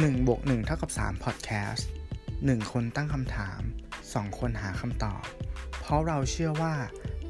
[0.00, 1.82] 1บวก1เท่ากับ3 Podcast
[2.26, 3.60] 1 คนตั้งคำถาม
[4.00, 5.22] 2 คนหาคำตอบ
[5.80, 6.74] เพราะเราเชื่อว่า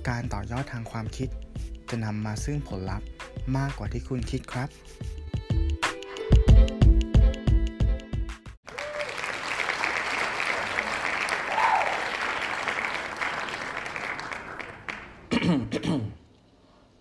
[0.08, 1.28] การต่อยอดทางความคิด
[1.90, 3.08] จะนำมาซึ่งผลลัพธ์
[3.56, 4.68] มากกว่าที่คุณคิดครับ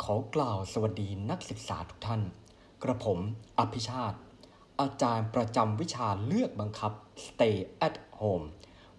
[0.04, 2.22] ขอกล่าวสวัสดีนักศึกษาทุกท่าน
[2.84, 3.20] กระผม
[3.60, 4.18] อภิชาติ
[4.82, 6.92] อาจารย์ประจำวิชาเลือกบังคับ
[7.26, 7.56] Stay
[7.88, 8.46] at Home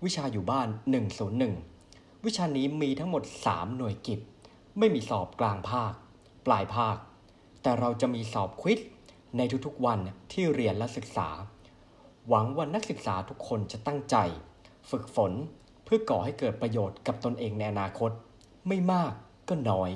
[0.05, 0.69] วิชาอยู่บ้าน
[1.47, 4.21] 101 วิชานี้มีทั้งหมด 3 หน่วยกิจ
[4.79, 5.93] ไม่มีสอบกลางภาค
[6.47, 6.97] ปลายภาค
[7.63, 8.79] แต่เราจะมีสอบควิด
[9.37, 9.99] ในทุกๆวัน
[10.33, 11.29] ที่เรียนและศึกษา
[12.29, 14.17] หวังว่านักศึกษาทุกคนจะตั้งใจ
[14.91, 15.33] ฝึกฝน
[15.85, 18.11] เพื่อก่อให้เกิดประโยชน์กับตนเองในอนาคต
[18.69, 19.13] ไม่มาก
[19.49, 19.91] ก็น้อย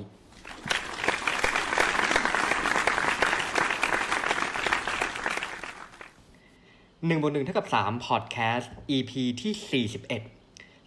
[7.05, 10.21] หนึ่งบนหนึ่งเท่ากับสามพอดแคสต์ EP ที่สี่สิบเอ็ด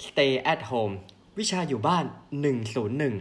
[0.06, 0.94] Stay at home
[1.38, 2.04] วิชาอยู่บ้าน
[2.40, 3.14] หนึ่งศูนย์หนึ่ง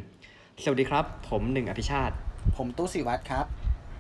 [0.64, 2.16] สวัสดีครับ ผมหนึ่งอภิชาติ
[2.58, 3.46] ผมตู้สิวัตรครับ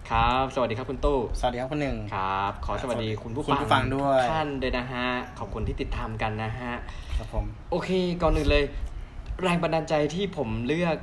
[0.10, 5.08] ครับ สวัสดีครับคุณตู้ สวัสดีครับคุณหนึ่งครับ ขอสวัสดีคุณผู้คุณผู้ฟังด้วยทุกท่านด้วยนะฮะ
[5.40, 6.74] ขอบคุณที่ติดตามกันนะฮะ
[7.18, 7.90] ครับผม โอเค
[8.22, 8.64] ก่อนอื่นเลย
[9.42, 10.98] แรงบันดาลใจที่ผมเลือก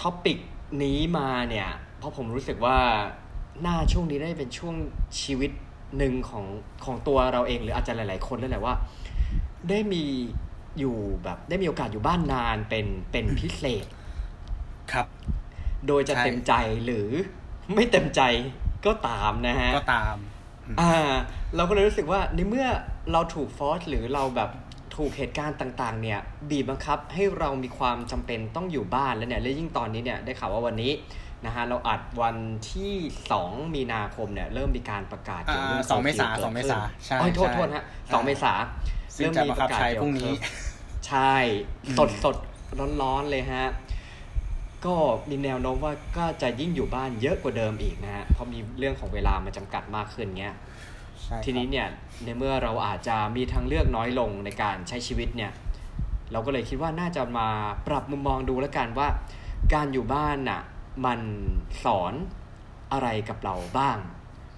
[0.00, 0.38] ท็อปิก
[0.82, 2.78] นี้มาเนี่ย เพราะผมรู้สึกว่า
[3.62, 4.74] หน้าช่วงนี้ได้เป็นช่วง
[5.22, 5.50] ชีวิต
[5.98, 6.44] หนึ่งของ
[6.84, 8.74] ของตัวเราเองหรืออาจจะหลาย ๆ คนแล้วแหละว่า
[9.68, 10.04] ได้มี
[10.78, 13.86] อยู่แบบได้มีโอกาสอยู่บ้านนานเป็นเป็นพิเศษ
[14.92, 15.06] ครับ
[15.86, 16.52] โดยจะใช่เต็มใจ
[16.84, 17.08] หรือ
[17.74, 18.20] ไม่เต็มใจ
[18.86, 20.16] ก็ตามนะฮะ ก็ตาม
[20.80, 21.12] อ่า
[21.56, 22.66] เราก็เลยรู้สึกว่าในเมื่อ
[23.12, 24.50] เราถูกฟอร์สหรือเราแบบ
[24.96, 26.20] ถูกเหตุการณ์ต่าง ๆ เนี่ย
[26.50, 30.92] บีบบังคับให้เรามีความจำเป็นต้องอยู่บ้านแล้วเนี่ยและยิ่งตอนนี้เนี่ยได้ข่าวว่าวันนี้
[31.44, 32.36] นะฮะเราอัดวัน
[32.72, 32.94] ที่
[33.34, 37.84] 2 มีนาคมเนี่ยเริ่มมีการประกาศเกี่ยวกับเรื่องอ่าสองเมษา curfew สองเมษากิดขึ้นใช่โอ้ยโทษใช่โทษฮะ
[38.14, 38.52] สองอ่าเมษา
[39.16, 40.32] ซึ่งจะบังคับใช้พรุ่งนี้
[41.08, 41.34] ใช่
[41.98, 42.36] สดสด
[43.02, 43.66] ร้อนๆเลยฮะ
[44.86, 44.94] ก็
[45.30, 50.56] มีแนวโน้มว่าก็จะยิ่งอยู่บ้านเยอะกว่าเดิมอีกนะฮะเพราะมีเรื่องของเวลามาจำกัดมากขึ้นเงี้ย
[51.22, 51.86] ใช่ครับทีนี้เนี่ย
[52.24, 55.50] ในเมื่อเราอาจจะมีทางเลือกน้อยลงในการใช้ชีวิตเนี่ย
[56.32, 57.48] เราก็เลยคิดว่าน่าจะมา
[57.86, 59.08] ปรับมุมมองดูแล้วกันว่า
[59.74, 60.60] การอยู่บ้านน่ะ
[61.04, 61.20] มัน
[61.84, 62.14] สอน
[62.92, 63.98] อะไรกับเราบ้าง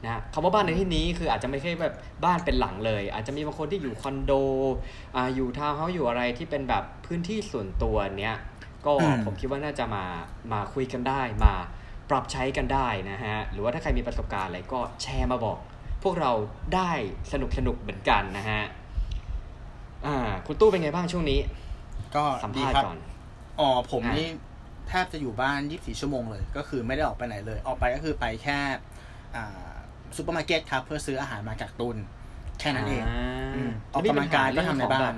[0.05, 1.95] นะคำว่าบ้านในที่นี้คืออาจจะไม่ใช่แบบ
[2.25, 4.33] บ้านเป็นหลังเลย อาจจะมีบางคนที่อยู่คอนโด
[5.17, 8.37] อ่าอยู่ทาวน์เฮาส์อยู่อะไรที่เป็นแบบพื้นที่ส่วนตัวเนี้ย
[8.87, 10.05] ก็อืมผมคิดว่าน่าจะมา
[10.53, 11.55] มาคุยกันได้ มา
[12.11, 15.59] ปรับใช้กันได้นะฮะหรือว่าถ้าใครมีประสบการณ์อะไรก็แชร์มาบอก
[16.03, 16.33] พวกเรา
[16.75, 16.91] ได้
[17.33, 18.63] สนุกสนุกๆเหมือนกันนะฮะ
[20.07, 20.17] อ่า
[20.47, 21.41] คุณตู้เป็นไงบ้างช่วงนี้
[22.17, 22.99] ก็สัมภาษณ์ก่อน ดีครับ
[23.61, 24.29] อ๋อผมอะนี่
[24.89, 28.59] แทบจะอยู่บ้าน 24 ชั่วโมงเลย ก็คือไม่ได้ออกไปไหนเลย ออกไปก็คือไปแค่
[29.37, 29.73] อ่า
[30.17, 31.97] ซูเปอร์มาร์เก็ตครับ เพื่อซื้ออาหารมากักตุน
[32.61, 33.05] แค่นั้นเอง
[33.55, 35.15] อืมออกกำลังกายก็ทำในบ้าน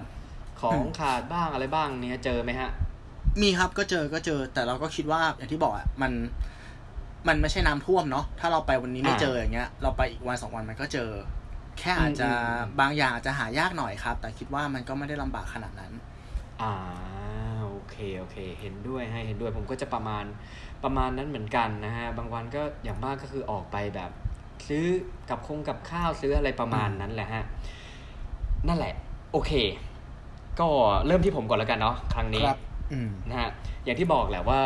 [0.61, 2.71] ของขาดบ้างอะไรบ้างเนี่ยเจอไหมฮะ
[3.43, 6.13] มีครับก็เจอก็เจอ แต่เราก็คิดว่าอย่างที่บอกอะมัน
[7.29, 11.11] มันไม่ใช่น้ำท่วมเนาะ ถ้าเราไปวันนี้ไม่อ่าเจออย่างเงี้ย เราไปอีกวันสองวันมันก็เจอ
[11.79, 15.93] แค่อาจจะอืมอืมอืมบางอย่างอาจจะหายากหน่อยครับ แต่คิดว่ามันก็ไม่ได้ลำบากขนาดนั้น
[16.63, 16.73] อ่า
[17.60, 17.60] โอ
[17.91, 20.25] เคโอเค เห็นด้วยให้เห็นด้วยผมก็จะประมาณ
[20.85, 24.11] ประมาณนั้นเหมือนกันนะฮะบางวันก็อย่างมากก็คือออกไปแบบ
[24.69, 24.85] ซื้อ
[25.31, 27.43] กับคงกับข้าวซื้ออะไรประมาณนั้นแหละฮะ
[28.69, 28.95] นั่นแหละ
[29.33, 29.53] โอเค
[30.61, 30.69] ก็
[31.07, 32.59] เริ่มที่ผมก่อนแล้วกันเนาะครั้งนี้ครับ
[32.93, 33.51] อืมนะฮะ
[33.85, 34.61] อย่างที่บอกแหละว่า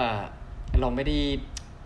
[0.81, 1.19] เราไม่ได้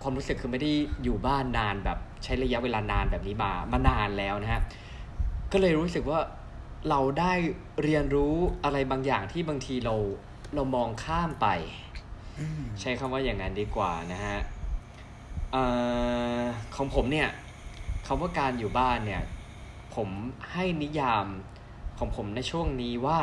[0.02, 0.72] ความรู้สึกคือไม่ได้
[1.02, 4.60] อยู่บ้านนานแบบใช้ระยะเวลานานแบบนี้มามานานแล้วนะฮะ
[5.52, 6.20] ก็เลยรู้สึกว่า
[6.90, 7.32] เราได้
[7.82, 8.34] เรียนรู้
[8.64, 9.94] อะไรบางอย่างที่บางทีเรา
[10.54, 11.46] เรามองข้ามไป
[12.38, 14.38] อืมใช้คำว่าอย่างนั้นดีกว่านะฮะ
[15.52, 15.64] เอ่
[16.38, 16.40] อ
[16.76, 17.28] ของผมเนี่ย
[18.06, 19.22] คำว่าการอยู่บ้านเนี่ย
[19.94, 20.08] ผม
[20.52, 21.26] ให้นิยาม
[21.98, 23.18] ของผมในช่วงนี้ว่า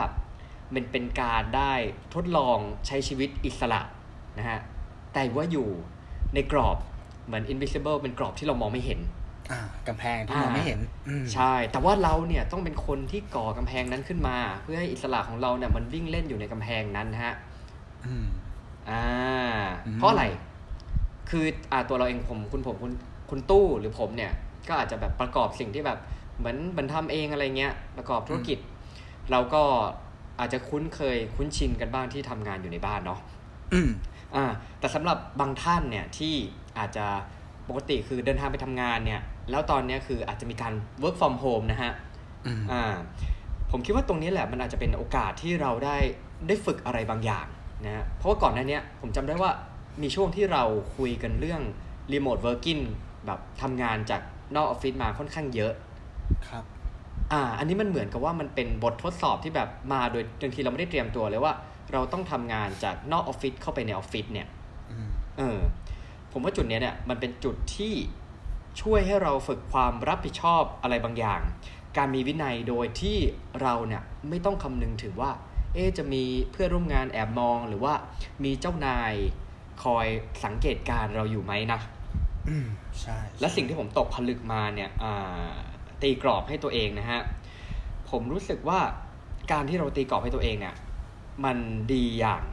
[0.74, 1.74] มันเป็นการได้
[2.14, 3.82] ทดลองใช้ชีวิตอิสระ
[4.38, 4.60] นะฮะ
[5.14, 5.70] แต่ว่าอยู่
[6.34, 6.78] ในกรอบ
[7.26, 9.15] เหมือน invisible เป็นกรอบที่เรามองไม่เห็นอ่า
[9.88, 17.34] กำแพงที่มองไม่เห็นอืมใช่ แต่ว่าเราเนี่ยต้องเป็นคนที่ก่อกำแพงนั้นขึ้นมา เพื่อให้อิสระของเราเนี่ยมันวิ่งเล่นอยู่ในกำแพงนั้นนะฮะ
[18.06, 18.28] อืม
[18.90, 19.04] อ่า
[19.88, 20.26] อืมเพราะอะไร
[21.30, 22.92] คืออ่าตัวเราเองผมคุณผมคุณ
[23.30, 24.32] คุณตู้หรือผมเนี่ย
[24.68, 26.00] ก็อาจจะแบบประกอบสิ่งที่แบบ
[26.38, 28.60] เหมือนเหมือนทำเองอะไรเงี้ย ประกอบธุรกิจ
[29.32, 29.64] เราก็
[30.40, 33.20] อาจจะคุ้นเคยคุ้นชินกันบ้างที่ทำงานอยู่ในบ้านเนาะ
[33.74, 33.90] อืม
[34.36, 34.46] อ่า
[34.80, 36.34] แต่สำหรับบางท่านเนี่ยที่
[36.78, 37.06] อาจจะ
[37.68, 41.92] ปกติคือเดินทางไปทำงานเนี่ย แล้วตอนเนี้ยคืออาจจะมีการ work from home นะฮะ
[42.46, 42.84] อืมอ่า
[43.72, 45.98] ผมคิดว่าตรงนี้แหละมันอาจจะเป็นโอกาสที่เราได้
[46.48, 47.48] ได้ฝึกอะไรบางอย่าง
[47.86, 49.52] นะฮะเพราะว่าก่อนหน้าเนี้ยผมจำได้ว่า
[50.02, 50.64] มีช่วงที่เรา
[50.98, 51.62] คุยกันเรื่อง
[52.14, 52.82] remote working
[53.26, 54.22] แบบทำงานจาก
[54.56, 55.74] นอกออฟฟิศมาค่อนข้างเยอะ
[56.50, 56.64] ครับ
[57.32, 61.54] อ่า อันนี้มันเหมือนกับว่ามันเป็นบททดสอบที่แบบมาโดยบางทีเราไม่ได้เตรียมตัวเลยว่า
[61.94, 64.48] เราต้องทำงานจากนอกออฟฟิศเข้าไปในออฟฟิศเนี่ย
[64.92, 65.60] อืมเออ
[66.32, 67.94] ผมว่าจุดเนี้ยเนี่ยมันเป็นจุดที่
[68.82, 71.42] ช่วยให้เราฝึกความรับผิดชอบอะไรบางอย่าง
[71.98, 73.18] การมีวินัยโดยที่
[73.62, 75.32] เราเนี่ยไม่ต้องคำนึงถึงว่า
[75.74, 77.94] เอ๊ะจะมีเพื่อนร่วมงานแอบมองหรือว่า
[78.44, 79.14] มีเจ้านาย
[79.84, 80.08] คอย
[80.44, 81.80] สังเกตการณ์เราอยู่ไหมนะ
[82.48, 82.68] อืม
[83.02, 85.50] ใช่ และสิ่งที่ผมตกผลึกมาเนี่ยอ่า
[86.02, 87.22] ตีกรอบให้ตัวเองนะฮะ
[88.10, 88.80] ผมรู้สึกว่า
[89.52, 90.76] การที่เราตีกรอบให้ตัวเองเนี่ย
[91.46, 91.58] มัน
[91.94, 92.44] ดีอย่าง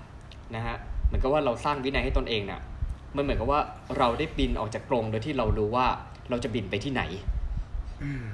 [0.56, 0.76] นะฮะ
[1.06, 2.60] เหมือนกับว่าเราสร้างวินัยให้ตนเองเนี่ย
[3.16, 3.60] มันเหมือนกับว่า
[3.98, 5.86] เราได้บินออกจากกรงโดยที่เรารู้ว่า
[6.32, 7.02] เราจะบินไปที่ไหน
[8.02, 8.24] อืม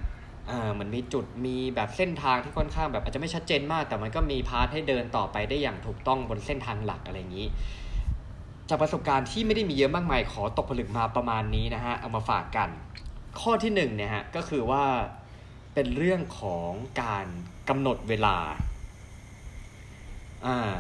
[0.51, 7.49] อ่ามันมีจุดมีแบบเส้นทางที่ค่อนข้างแบบอาจจะไม่ชัดเจนมาก แต่มันก็มีพาร์ทให้เดินต่อไปได้อย่างถูกต้องบนเส้นทางหลักอะไรอย่างนี้
[8.69, 12.69] จากประสบการณ์ที่ไม่ได้มีเยอะมากมายขอตกผลึกมาประมาณนี้นะฮะเอามาฝากกัน
[13.41, 14.85] ข้อที่หนึ่งเนี่ยฮะก็คือว่า
[15.75, 16.71] เป็นเรื่องของ
[17.03, 17.27] การ
[17.69, 18.37] กำหนดเวลา
[20.47, 20.77] อ่า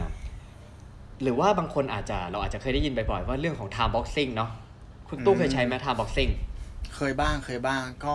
[1.23, 4.51] หรือว่าบางคนอาจจะเราอาจจะเคยได้ยินบ่อยๆว่าเรื่องของ time boxing เนาะ
[5.09, 6.31] คุณตู้เคยใช้ไหม time boxing
[6.99, 8.15] เคยบ้างเคยบ้าง ก็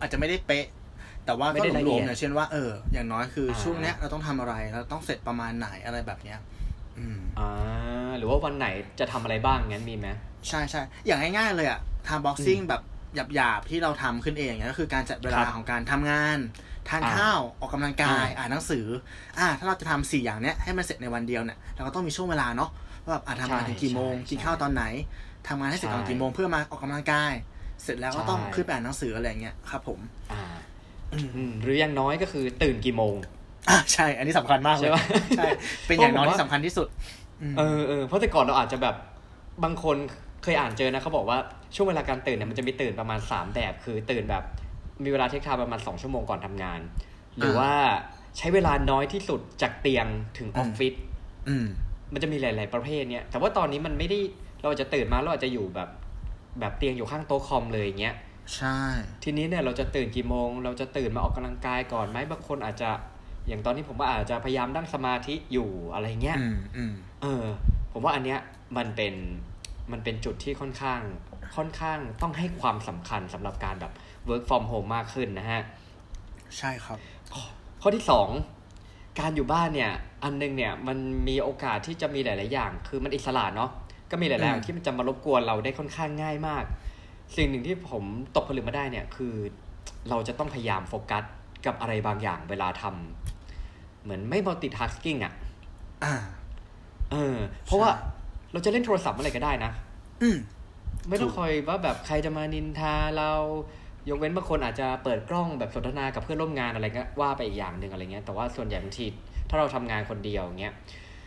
[0.00, 0.66] อาจจะไม่ได้เป๊ะ
[1.24, 6.38] แต่ว่าไม่ก็ได้ละรเอีวยมดๆอย่างเช่นว่าเอออย่างน้อยคืออาช่วงเนี้ยเราต้องทำอะไรเราต้องเสร็จประมาณไหนอะไรแบบเนี้ย
[6.98, 7.48] อืมอ่า
[8.18, 8.66] หรือว่าวันไหน
[9.00, 10.08] จะทำอะไรบ้างงั้นมีไหม
[10.48, 12.82] ใช่ใช่อย่างง่ายๆเลยอะทำบ็อกซิ่งแบบ
[13.34, 16.38] หยาบๆที่เราทำขึ้นเองเนี่ยก็คือการจัดเวลาครับของการทำงาน
[16.88, 18.86] ทานอ่าข้าวออกกำลังกายอ่าอ่านหนังสือ
[19.38, 22.70] อ่าถ้าเราจะทำสี่อย่างเนี้ยให้มันเสร็จในวันเดียวเนี่ยเราก็ต้องมีช่วงเวลาเนาะ
[23.02, 24.84] ว่าแบบอ่าทำงานใช่ถึงกี่โมงใช่กินข้าวตอนไหน
[25.48, 27.32] ทำงานให้เสร็จตอนใช่กี่โมงเพื่อมาออกกำลังกาย
[27.84, 29.98] เสร็จแล้วก็ต้องใช่ขึ้นไปอ่านหนังสืออะไรอย่างเงี้ยครับ ผม
[30.32, 30.42] อ่า
[31.12, 33.14] อืมหรืออย่างน้อยก็คือตื่นกี่โมง
[33.68, 35.02] อ่าใช่ อันนี้สำคัญมากเลยใช่ปะ
[35.36, 35.48] ใช่
[35.86, 36.86] เป็นอย่างน้อยเพราะผมว่าที่สำคัญที่สุด
[37.52, 38.96] มเออเออเพราะแต่ก่อนเราอาจจะแบบ
[39.64, 39.96] บางคน
[40.42, 41.38] เคยอ่านเจอนะเขาบอกว่า
[41.74, 44.44] ช่วงเวลาการตื่นเนี่ยมันจะมีตื่นประมาณ 3 แบบ คือตื่นแบบ
[45.04, 46.80] มีเวลาเทคไทม์ประมาณ 2 ชั่วโมงก่อนทำงาน
[47.38, 47.70] หรือว่า
[48.38, 50.06] ใช้เวลาน้อยที่สุดจากเตียง
[50.38, 50.94] ถึงออฟฟิศ
[51.48, 51.66] อืม
[52.12, 54.18] มันจะมีหลาย ๆ ประเภทเนี่ยแต่ว่าตอนนี้มันไม่ได้
[54.60, 55.88] เราอาจจะตื่นมาเราอาจจะอยู่แบบ
[56.60, 58.14] แบบเตียงอยู่ข้างโต๊ะคอมเลยอย่างเงี้ย
[58.56, 58.78] ใช่
[59.22, 62.90] ทีนี้เนี่ยเราจะตื่นกี่โมง เราจะตื่นมาออกกำลังกายก่อนไหมบางคนอาจจะ
[63.48, 66.92] อย่างตอนนี้ผมว่าอาจจะพยายามนั่งสมาธิอยู่อะไรเงี้ยอืมอืม
[67.22, 67.44] เออ
[67.92, 68.40] ผมว่าอันเนี้ย
[68.76, 69.14] มันเป็น
[69.92, 71.00] มันเป็นจุดที่ค่อนข้าง
[71.56, 73.92] ค่อนข้างต้องให้ความสำคัญสำหรับการแบบ
[74.28, 75.62] work from home มากขึ้นนะฮะ
[76.58, 76.98] ใช่ครับ
[77.82, 78.28] ข้อที่สอง
[79.20, 79.92] การอยู่บ้านเนี่ย
[80.24, 80.98] อันนึงเนี่ยมัน
[81.28, 83.70] มีโอกาสที่จะมีหลาย ๆ อย่าง คือมันอิสระเนาะ
[84.14, 86.64] ก็มีหลายๆอย่างอืมที่มันจะมารบกวนเราได้ค่อนข้างง่ายมาก
[87.36, 88.04] สิ่งหนึ่งที่ผม
[88.36, 89.34] ตกผลึกมาได้เนี่ยคือ
[90.10, 91.24] เราจะต้องพยายามโฟกัส
[91.66, 95.32] กับอะไรบางอย่างเวลาทำเหมือนไม่ multitasking อะ
[96.04, 96.14] อ่า
[97.12, 97.98] เออ เพราะว่าใช่
[98.52, 99.72] เราจะเล่นโทรศัพท์เมื่อไหร่ก็ได้นะ
[100.22, 100.36] อืม
[101.08, 103.30] ไม่ต้องถูกคอยว่าแบบใครจะมานินทาเรา
[104.08, 109.06] ยกเว้นบางคนอาจจะเปิดกล้องแบบสนทนากับเพื่อนร่วมงานอะไรก็ว่าไปอีกอย่างหนึ่งอะไรเงี้ยแต่ว่าส่วนใหญ่บางที
[109.48, 110.74] ถ้าเราทำงานคนเดียวเงี้ย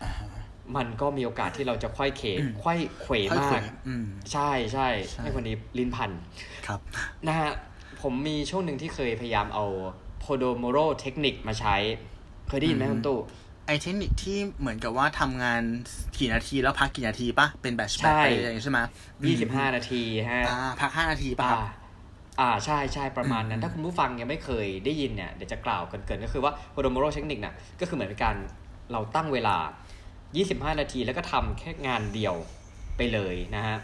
[0.03, 0.36] อ่าฮะ
[0.75, 6.11] มันก็มีโอกาสที่เราจะค่อยเขอืมค่อยเขวค่อยมาเขวกอืมใช่ใช่ใช่ให้คนนี้ลิ้นพัน
[6.67, 6.79] ครับ
[7.27, 7.51] นะฮะ
[8.01, 9.65] ผมมีช่วงหนึ่งที่เคยพยายามเอา
[10.23, 11.75] Pomodoro เทคนิคมาใช้
[12.47, 13.19] เคยได้ยินไหมอืมคุณตู้
[13.67, 15.61] ไอเทคนิคที่เหมือนกับว่าทำงาน
[16.17, 18.79] กี่นาทีแล้วพักกี่นาทีปะเป็นแบชใช่แบชอะไรอย่างงี้ใช่ไหม
[19.27, 21.61] ยี่สิบห้านาทีฮะอ่าพักห้านาทีปะคอ่ารับ
[22.39, 28.35] อ่าใช่ใช่ประมาณนั้นอืมถ้าคุณผู้ฟังยังไม่เคยได้ยินเนี่ยเดี๋ยวจะกล่าวกันเกินก็คือว่า Pomodoro เทคนิคน่ะก็คือเหมือนเป็นการ
[28.91, 29.55] เราตั้งเวลา
[30.31, 32.35] 25 นาทีแล้วก็ทำแค่งานเดียว
[32.97, 33.77] ไปเลยนะฮะ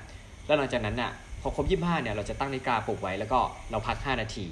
[0.45, 3.39] แล้วหลังจากนั้นน่ะพอครบ 25เนี่ยเราจะตั้งนาฬิกาปลุกไว้แล้วก็
[3.71, 4.47] เราพัก 5 นาที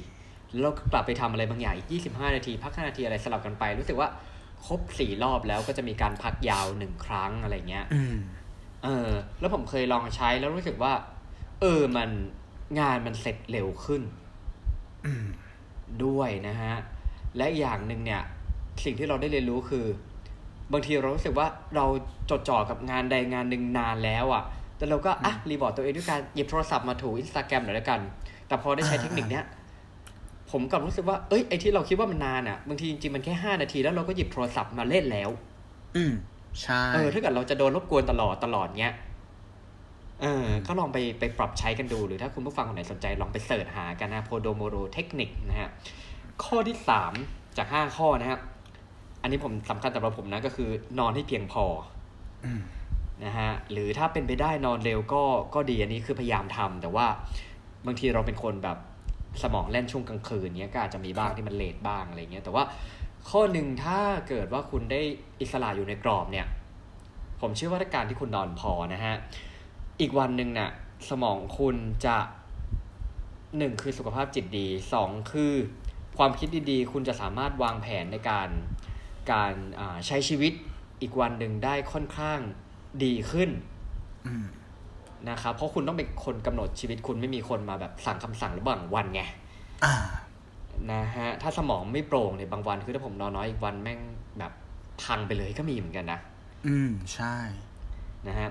[0.51, 4.09] แล้วเราก็กลับไปทำอะไรบางอย่างอีก 25 นาที พัก 5 นาทีอะไรสลับกันไป รู้สึกว่า
[4.65, 8.15] ครบ 4 รอบแล้วก็จะมีการพักยาว1ครั้งอะไรเงี้ยอืม
[8.83, 10.93] เออ แล้วผมเคยลองใช้แล้วรู้สึกว่า
[11.61, 12.09] เออมัน
[12.79, 14.01] งานมันเสร็จเร็วขึ้น
[15.05, 15.25] อืม
[16.05, 16.73] ด้วยนะฮะ
[17.37, 18.21] และอีกอย่างหนึ่งเนี่ย
[18.83, 19.85] สิ่งที่เราได้เรียนรู้คือ
[20.73, 21.85] บางทีเรารู้สึกว่าเรา
[22.29, 24.43] จดจ่อกับงานใดงานหนึ่งนานแล้วอะ่ะ
[24.77, 27.99] แต่เราก็อะรีบอร์ดตัวเองด้วยการหยิบโทรศัพท์มาถูอินสตาแกรมหน่อยแล้วกัน
[28.47, 29.45] แต่พอได้ใช้เทคนิคเนี้ย
[30.51, 35.29] ผมกลับรู้สึกว่า เอ้ย ไอที่เราคิดว่ามันนานอะ่ะ บางทีจริงๆมันแค่ห้านาทีแล้วเราก็หยิบโทรศัพท์มาเล่นแล้ว
[35.95, 36.13] อืม
[36.61, 38.93] ใช่ เออ ถ้าเกิดเราจะโดนรบกวนตลอดตลอดเนี้ย
[40.21, 45.69] เออ ก็ลองไปไปปรับใช้กันดู หรือถ้าคุณผู้ฟังคนไหนสนใจลองไปเสิร์ชหากันนะโพโดโมโรเทคนิคนะฮะ
[46.43, 47.13] ข้อที่สาม
[47.57, 48.39] จากห้าข้อนะครับ
[49.21, 51.65] อันนี้ผมสำคัญสำหรับผมนะก็คือนอนให้เพียงพอ
[52.45, 52.61] อืม
[53.25, 55.23] นะฮะหรือถ้าเป็นไปได้นอนเร็วก็
[55.53, 57.05] ก็ดีอันนี้คือพยายามทำแต่ว่า
[57.85, 58.77] บางทีเราเป็นคนแบบ
[59.43, 62.63] สมองแล่นช่วงกลางคืนเนี้ยก็อาจจะมีบ้างที่มันเลทบ้างอะไรเงี้ยแต่ว่า
[63.29, 65.01] ข้อหนึ่งถ้าเกิดว่าคุณได้
[65.41, 66.47] อิสระอยู่ในกรอบเนี่ย
[67.41, 69.15] ผมเชื่อว่าถ้าการที่คุณนอนพอนะฮะ
[69.99, 70.69] อีกวันหนึ่งน่ะ
[71.09, 71.75] สมองคุณ
[72.05, 72.17] จะ
[73.57, 75.53] หนึ่งคือสุขภาพจิตดีสองคือ
[76.15, 78.49] พอความคิดดีๆ คุณจะสามารถวางแผนในการ
[79.31, 80.53] การอ่าใช้ชีวิต
[81.01, 82.39] อีกวันหนึ่งได้ค่อนข้าง
[83.03, 83.49] ดีขึ้น
[84.27, 84.45] อืม
[85.29, 89.21] นะครับเพราะคุณต้องเป็นคนกำหนดชีวิตคุณไม่มีคนมาแบบสั่งคำสั่งระหว่างวันไง
[89.85, 89.95] อ่า
[90.91, 93.99] นะฮะถ้าสมองไม่โปร่งในยบางวันคือถ้าผมนอนน้อยอีกวันแม่ง
[94.39, 94.51] แบบ
[95.03, 96.19] พังไปเลยก็มีเหมือนกันนะ
[96.67, 97.35] อืมใช่
[98.27, 98.49] นะฮะ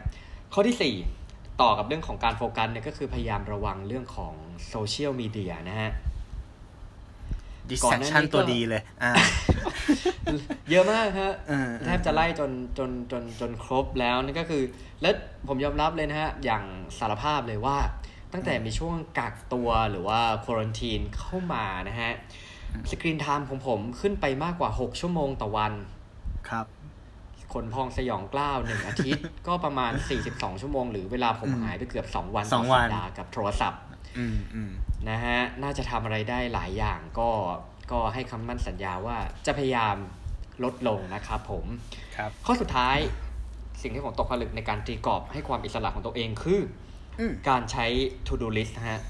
[0.52, 4.34] ข้อที่4ต่อกับเรื่องของการโฟกัสเนี่ยก็คือพยายามระวังเรื่องของ
[4.68, 5.90] โซเชียลมีเดียนะฮะ
[7.84, 9.12] ก่อนหน้านี้ distraction ก็ตัวดีเลยอ่า
[10.70, 14.62] เยอะมากฮะเออแทบจะไล่จนจนจนจนครบแล้วนั่นก็คือ
[15.02, 15.14] แล้ว
[15.48, 16.64] ผมยอมรับเลยนะฮะ อย่าง
[16.98, 17.78] สารภาพเลยว่า
[18.32, 22.12] ตั้งแต่มีช่วงกักตัวหรือว่าควอนตีนเข้ามานะฮะ
[22.90, 25.72] สกรีนไทม์ของผมขึ้นไปมากกว่า 6 ชั่วโมงต่อวัน
[26.48, 26.66] ครับ
[27.52, 29.92] ขนพองสยองกล้าวหนึ่งอาทิตย์ ก็ประมาณ
[30.26, 33.99] 42 ชั่วโมง หรือเวลาผมอืมหายไปเกือบ 2 วันสต่อองวัสันปดาห์กับโทรศัพท์อืมอืม
[35.10, 37.30] นะฮะ น่าจะทำอะไรได้หลายอย่างก็
[37.92, 39.96] ก็ให้คำมั่นสัญญาว่าจะพยายาม
[40.64, 41.64] ลดลงนะครับผม
[42.16, 42.96] ครับข้อสุดท้าย
[43.82, 46.60] สิ่งที่ผมตกผลึกในการตีกรอบให้ความอิสระของตัวเองคือ
[47.18, 47.86] อืมการใช้
[48.26, 49.00] to do list นะฮะ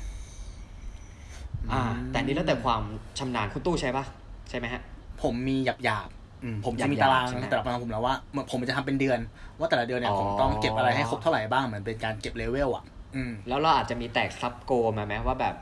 [1.73, 2.83] อ่า แต่อันนี้แล้วแต่ความ
[3.19, 4.04] ชำนาญคุณตู้ใช่ปะ
[4.49, 4.80] ใช่ไหมฮะ
[5.23, 9.19] ผมมีหยาบหยาบๆอืมผมจะมีหยาบๆตารางใช่ไหมแต่ละตารางผมแล้วว่าเหมือนผมจะทำเป็นเดือน
[9.59, 13.00] ว่าแต่ละเดือนเนี่ยอ๋อผมต้องเก็บอะไรให้ครบเท่าไหร่บ้างเหมือนเป็นการเก็บเลเวลอะอืม
[13.49, 15.55] แล้วเราอาจจะมีแตก sub goal มาไหมว่าแบบ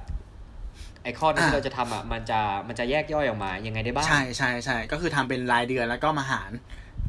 [1.02, 6.52] ไอ้ข้อนี้อ่าที่เราจะทำอะมันจะมันจะแยกย่อยออกมายังไงได้บ้าง ใช่ใช่ใช่ก็คือทำเป็นรายเดือนแล้วก็มาหาร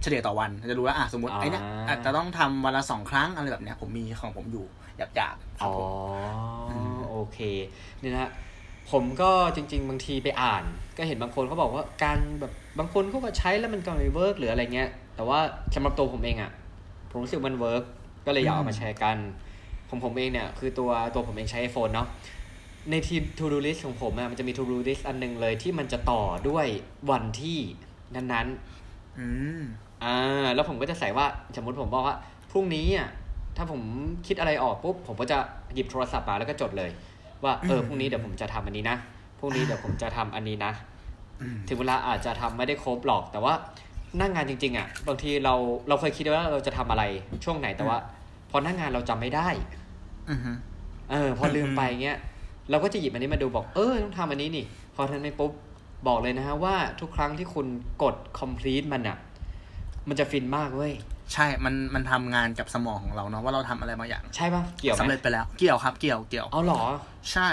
[0.02, 4.66] เฉลี่ยต่อวันจะรู้ว่าอะสมมติอ่าไอ้เนี่ยอาจจะต้องทำวันละสองครั้งอะไรแบบเนี้ยผมมีของผมอยู่
[4.98, 5.88] หยาบหยาบๆครัอ๋บอ
[7.10, 7.40] โอเค
[8.02, 8.32] นี่นะฮะ
[8.92, 10.64] ผมก็จริง ๆ บางทีไปอ่าน
[10.98, 15.40] ก็เห็นบางคนเขาบอกว่าการแบบบางคนเขาก็ใช้แล้วมันก็ไม่ work หรืออะไรเงี้ย แต่ว่า
[15.76, 16.52] สำหรับตัวผมเองอะ
[17.10, 17.84] ผมรู้สึกมัน work
[18.26, 19.18] ก็เลยอยากเอามาแชร์กัน
[19.90, 22.08] ผมผมเองเนี่ยคือตัวตัวผมเองใช้ iPhone เนาะ
[22.92, 26.66] ในที to do list ของผมอะมันจะมี to do list อันหนึงเลยที่มันจะต่อด้วย
[27.12, 27.60] วันที่
[28.16, 29.28] นั้นๆ อื
[29.60, 29.62] ม
[30.04, 32.18] อ่าแล้วผมก็จะใส่ว่าสมมติผมบอกว่า
[32.52, 33.10] พรุ่งนี้อะ
[33.58, 33.82] ถ้าผม
[34.28, 35.38] คิดอะไรออกปุ๊บผมก็จะ
[35.74, 36.92] หยิบโทรศัพท์มาแล้วก็จดเลย
[37.44, 38.98] ว่าเอออืมพรุ่งนี้เดี๋ยวผมจะทำอันนี้นะ
[39.40, 40.72] พรุ่งนี้เดี๋ยวผมจะทำอันนี้นะ
[41.42, 43.54] อืมถึงเวลาอาจจะทำไม่ได้ครบหรอก แต่ว่า
[44.18, 45.54] หนั่งงานจริง ๆ อะ บางทีเรา
[45.88, 47.04] เราเคยคิดว่าเราจะทำอะไร
[47.44, 47.98] ช่วงไหนแต่ว่า
[48.50, 49.48] พอหนั่งงานเราจำไม่ได้
[50.30, 50.52] อือฮึ
[51.12, 52.18] เออ พอลืมอืมไปเงี้ย
[52.70, 54.66] เราก็จะหยิบอันนี้มาดูบอก เออต้องทำอันนี้นี่
[54.96, 55.52] พอทันไปปุ๊บ
[56.08, 57.68] บอกเลยนะฮะว่าทุกครั้งที่คุณ
[58.04, 59.18] กด complete มันอะ
[60.08, 60.94] มันจะฟินมากเว้ย
[61.34, 66.82] ใช่ มัน มันทำงานกับสมองของเราเนาะว่าเราทำอะไรบางอย่าง ใช่ปะเกี่ยวไหสำมเร็จไปแล้ว เกี่ยวครับ เกี่ยว เกี่ยว เอาเหรอ
[67.32, 67.50] ใช่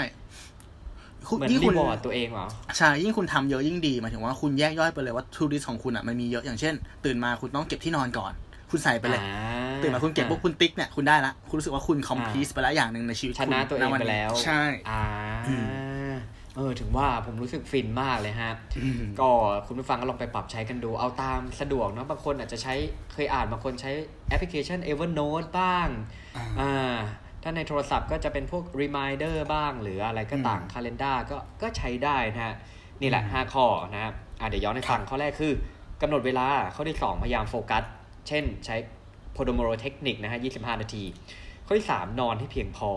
[1.27, 6.73] คุณเหมือนยิ่งรีคุณวอร์ดตัวเองเหรอ ใช่ ยิ่งคุณทำเยอะยิ่งดีหมายถึงว่าคุณแยกย่อยไปเลยว่าทูดิสของคุณอะมันมีเยอะอย่างเช่น
[7.05, 8.33] ตื่นมาคุณต้องเก็บที่นอนก่อน
[8.71, 15.01] คุณใส่ไปเลยอ่าตื่นมาคุณเก็บปุ๊บคุณติ๊กเนี่ยคุณได้ละ คุณรู้สึกว่าคุณคอมพลีทไปแล้วอย่างหนึ่งในชีวิตชคุณนะตัวเองณไปแล้ว ใช่อ่า
[15.47, 15.55] อื
[16.55, 18.51] เออถึงว่าผมรู้สึกฟินมากเลยฮะ
[18.83, 19.29] อืมก็
[19.67, 22.73] คุณผู้ฟังก็ลองไปปรับใช้กันดูเอาตามสะดวกเนาะบางคนอาจจะใช้
[23.13, 23.91] เคยอ่านบางคนใช้
[24.29, 25.87] แอปพลิเคชัน Evernote บ้าง
[26.37, 26.97] อ่าอ่า
[27.43, 32.55] ถ้าในโทรศัพท์ก็จะเป็นพวก Reminder บ้าง หรืออะไรก็ต่างอืม Calendar ก็ก็ใช้ได้นะฮะ
[33.01, 35.53] นี่แหละ 5 ข้อนะครับอ่าเดี๋ยวย้อนให้ฟังข้อแรกคือ
[36.01, 37.83] กำหนดเวลาข้อที่ 2 พยายามโฟกัส
[38.27, 38.75] เช่นใช้
[39.35, 41.03] Pomodoro Technique นะฮะ 25 นาที
[41.65, 42.91] ข้อที่ 3 นอนให้เพียงพอ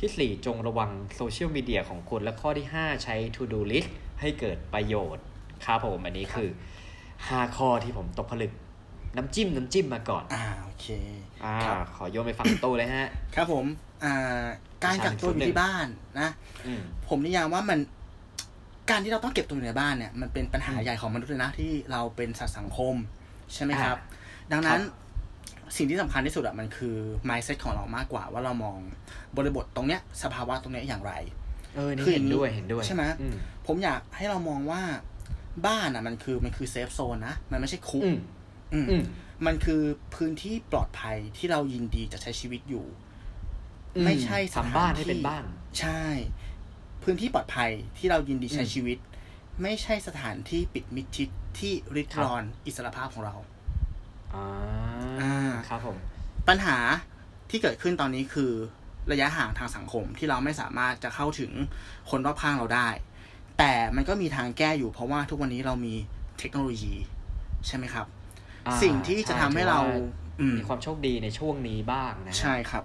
[0.00, 3.88] ที่ 4 จงระวังโซเชียลมีเดียของคุณ และข้อที่ 5 ใช้ To Do List
[4.20, 5.24] ให้เกิดประโยชน์
[5.66, 6.50] ครับผม อันนี้คือ
[7.02, 8.52] 5 ข้อที่ผมตกผลึก
[9.16, 10.86] น้ำจิ้ม น้ำจิ้มมาก่อน อ่าโอเค
[11.44, 13.64] อ่าครับขอโยนไปฝั่งโตเลยฮะ ครับผม
[14.04, 14.44] อ่า
[14.84, 15.86] การกักตัวอยู่ที่บ้าน
[16.20, 16.28] นะ
[16.66, 17.78] อืมผมนิยามว่ามัน
[18.90, 22.94] การที่เราต้องเก็บตัวอยู่ในบ้านเนี่ยมันเป็นปัญหาอืมใหญ่ของมนุษย์เลยนะที่เราเป็นสัตว์สังคม
[23.54, 24.20] ใช่ไหมครับอ่า
[24.52, 25.00] ดังนั้นครับ
[25.76, 26.96] สิ่งที่สำคัญที่สุดอะมันคือ
[27.28, 28.76] mindset ของเรามากกว่าว่าเรามอง
[29.36, 31.12] บริบทตรงเนี้ย สภาวะตรงเนี้ยอย่างไร
[31.74, 33.34] เออนี่คืออเห็ย่านงนี้ด้วยเห็นด้วยใช่ไหมอืม
[33.66, 34.82] ผมอยากให้เรามองว่า
[35.66, 38.18] บ้านอะมันคือมันคือเซฟโซนนะ มันไม่ใช่คุกอืม
[38.74, 39.04] อืมอืม
[39.46, 39.82] มันคือ
[40.14, 42.86] พื้นที่ปลอดภัยที่เรายินดีจะใช้ชีวิตอยู่
[44.04, 45.44] ไม่ใช่สถานทำบ้านให้ที่เป็นบ้าน
[45.80, 46.04] ใช่
[47.02, 48.98] พื้นที่ปลอดภัยที่เรายินดีใช้อืมชีวิต
[49.62, 51.28] ไม่ใช่สถานที่ปิดมิดชิด
[51.58, 53.34] ที่ริดครับรอนอิสรภาพของเรา
[54.34, 54.46] อ่า
[55.20, 55.34] อ่า
[55.68, 55.96] ครับผม
[56.48, 56.76] ปัญหา
[57.50, 58.52] ที่เกิดขึ้นตอนนี้คือ
[59.12, 61.52] ระยะห่างทางสังคมที่เราไม่สามารถจะเข้าถึง
[62.10, 62.88] คนรอบข้างเราได้
[63.58, 65.94] แต่มันก็มีทางแก้อยู่เพราะว่าทุกวันนี้เรามี
[66.38, 66.94] เทคโนโลยี
[67.66, 68.06] ใช่ไหมครับ
[68.66, 72.84] อ่าสิ่งที่จะทำให้เราช่ถือว่อืมมีความโชคดีในช่วงนี้บ้างนะฮะใช่ครับ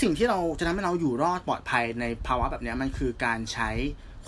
[0.00, 3.70] สิ่งที่เราจะทำให้เราอยู่รอดปลอดภัยในภาวะแบบเนี้ยมันคือการใช้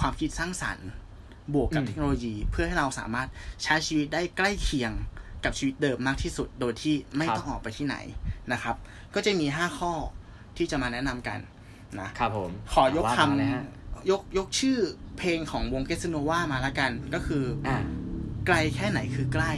[0.00, 0.88] ความคิดสร้างสรรค์
[1.54, 3.28] บวกกับอืมเทคโนโลยี เพื่อให้เราสามารถ
[3.62, 4.92] ใช้ชีวิตได้ใกล้เคียง
[5.44, 7.96] กับชีวิตเดิมมากที่สุดโดยที่ไม่ต้องออกไปที่ไหน
[8.52, 8.76] นะครับ
[9.14, 9.92] ก็จะมีห้าข้อ
[10.56, 11.38] ที่จะมาแนะนำกัน
[12.00, 14.78] นะครับผมขอยกว่าคมาเลยฮะำยกยกชื่อ
[15.18, 17.76] เพลงของวงเกสโนวามาละกันก็คืออ่า
[18.46, 19.52] ไกลแค่ไหนคือใกล้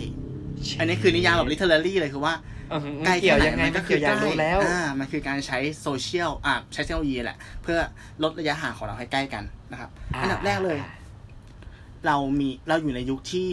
[0.78, 2.34] อันนี้คือนิยามแบบ literally เลยคือว่า
[2.70, 7.78] เออไกลเกี่แค่ยวไหนยังไงมันก็ก็คืคือออยากรู้แล้วอ่ามันคือการใช้โซเชียลอ่าใช้เทคโนโลยีแหละ เพื่อ
[8.22, 9.90] ลดระยะห่างของเราให้ใกล้กันนะครับ
[10.22, 10.78] อันดับแรกเลย
[12.06, 13.50] เรามีเราอยู่ในยุคที่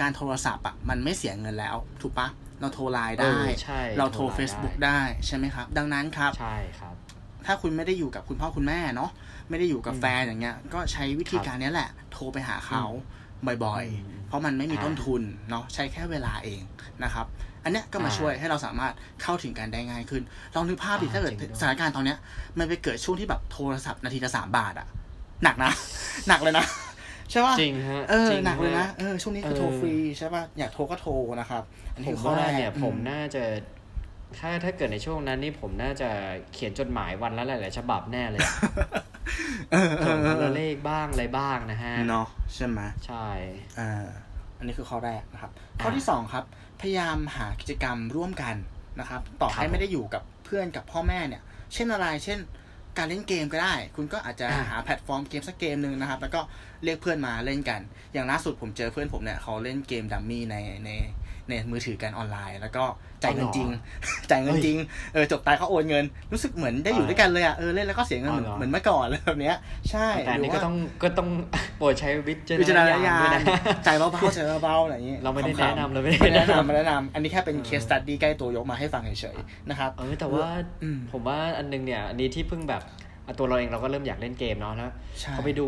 [0.00, 2.28] การโทรศัพท์อะมันไม่เสียเงินแล้ว ถูกปะ
[2.60, 6.94] เราโทรไลน์เอได้อใช่เราโทรโทรไลน์ Facebook ได้ได้ใช่ไหมครับ ดังนั้นครับใช่ครับ
[7.46, 9.10] ถ้าคุณไม่ได้อยู่กับคุณพ่อคุณแม่เนาะ
[9.50, 12.84] ไม่ได้อยู่กับอืมแฟนอย่างเงี้ย ก็ใช้วิธีการเนี้ยแหละ โทรไปหาเขา
[13.46, 16.62] บ่อยอืมๆเพราะมันไม่มีอ่าต้นทุนเนาะใช้แค่เวลาเอง
[17.04, 17.26] นะครับ
[17.64, 20.22] อันเนี้ยก็มาอ่าช่วยให้เราสามารถเข้าถึงกันได้ง่ายขึ้น
[20.54, 22.18] ลองนึกภาพดิอ่าถ้าเกิดจริงด้วยสถานการณ์ตอนเนี้ย
[22.58, 24.86] มันไปเกิดช่วงที่แบบโทรศัพท์นาทีละสามบาทอะ
[25.42, 25.72] หนักนะ
[26.28, 26.66] หนักเลยนะ
[27.30, 31.62] ใช่ป่ะจริงฮะเออจริงหนักเลยนะฮเออช่วงนี้คือโทรเออฟรีใช่ป่ะอยากโทรก็โทรนะครับ
[31.94, 33.42] อันนี้ผคืมอข้อว่าแรกเนี่ยอืผมน่าจะ
[34.38, 36.10] ถ้าถ้าเกิดในช่วงนั้นนี่ผมน่าจะ
[36.52, 38.54] เขียนจดหมายวันละหลายๆฉบับแน่เลยอะ
[39.72, 43.26] เออเอส่งอเอคนละอเลขบ้างอะไรบ้างนะฮะเนาะใช่ไหมใช่
[43.78, 44.06] อ่า
[44.58, 45.50] อันนี้คือข้อแรกนะครับ
[45.82, 46.44] ข้อที่สองครับ
[46.80, 48.54] พยายามหากิจกรรมร่วมกัน
[49.00, 51.42] นะครับ ต่อให้ไม่ได้อยู่กับเพื่อนกับพ่อแม่เนี่ย
[51.74, 52.38] เช่นอะไรเช่น
[52.98, 56.40] การเล่นเกมก็ได้ คุณก็อาจจะอ่าหาแพลตฟอร์มเกมสักเกมหนึ่งนะครับ แล้วก็
[56.84, 57.80] เรียกเพื่อนมาเล่นกัน
[58.12, 60.90] อย่างล่าสุดผมเจอเพื่อนผมเนี่ยเขาเล่นเกมดัมมี่ในใน
[61.48, 62.84] ในมือถือกันออนไลน์ แล้วก็
[63.22, 63.68] จ่ายเงินจริง
[64.30, 64.76] จ่ายเงินจริง
[65.12, 69.56] เออจบตายเขาโอนเงิน รู้สึกเหมือนได้อยู่ด้วยกันเลยอะเออเล่นแล้วก็เสียเงินเหมือนเหมือนเมื่อก่อนเลยแบบเนี้ย
[69.90, 71.28] ใช่แต่อันนี้หรืก็ว่าต้องก็ต้อง
[71.78, 73.40] โปรดใช้วิจารวิจารณณญาญาณด้วยณนะ
[73.84, 80.46] ใจเบาๆใจเบาๆอะไรอย่างนี้เราไม่ได้ขำๆแนะนำเราไม่ได้ไม่ได้แนะแนะนำนำไม่ได้แนะนำอันนี้แค่เป็นเคสตัดดี้ใกล้ตัวยกมาให้ฟังเฉยๆนะครับเออแต่ว่า
[80.82, 82.82] อืมผมว่าอันนึงเนี่ยอันนี้ที่เพิ่งแบบ
[83.26, 85.66] อะตัวเราเองเราก็เริ่มอยากเล่นเกมเนาะแล้วใช่พอไปดู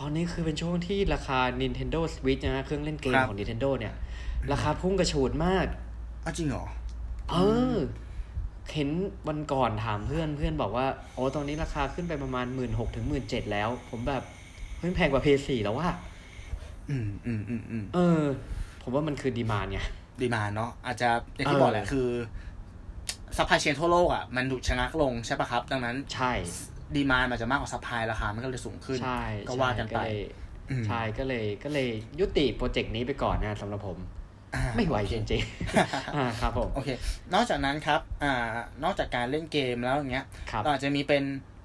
[0.00, 3.94] ตอนนี้คือเป็นช่วงที่ราคา Nintendo Switch นะฮะเครื่องเล่นเกมครับของ Nintendo เนี่ย
[4.52, 5.66] ราคาพุ่งกระฉูดมาก
[6.24, 6.64] อ้าวจริงเหรอ
[7.30, 7.36] เอ
[7.74, 7.76] อ
[8.74, 8.88] เห็น
[9.28, 14.22] วันก่อนถามเพื่อนเพื่อนบอกว่าโอ้ตอนนี้ราคาขึ้นไปประมาณหมื่นหกถึงหมื่นเจ็ดแล้ว ผมแบบ
[14.78, 15.88] เฮ้ยแพงกว่า Play สี่แล้วว่า
[16.90, 18.22] อืมอืมอืมอืมเออ
[18.82, 19.80] ผมว่ามันคือ demand ไง
[20.22, 22.08] demand เนาะอาจจะอย่างที่เออบอกแหละคือ
[23.36, 26.32] supply chain ทั่วโลกอะมันถูกชะงักลงใช่ปะครับ ดังนั้น ใช่
[26.96, 30.18] demand มันจะมากกว่า supply ราคามันก็เลยสูงขึ้นใช่ก็ว่ากันไปใช่เลย
[30.70, 31.88] อืมใช่ก็เลยก็เลย
[32.20, 34.19] ยุติ project นี้ไปก่อนนะสำหรับผมอ่า
[34.76, 36.88] ไม่ไหวจริงๆอ่าครับผมโอเค
[37.34, 38.34] นอกจากนั้นครับอ่า
[38.84, 41.24] นอกจากการเล่นเกมแล้วอย่างเงี้ยครับเราอาจจะมีเป็น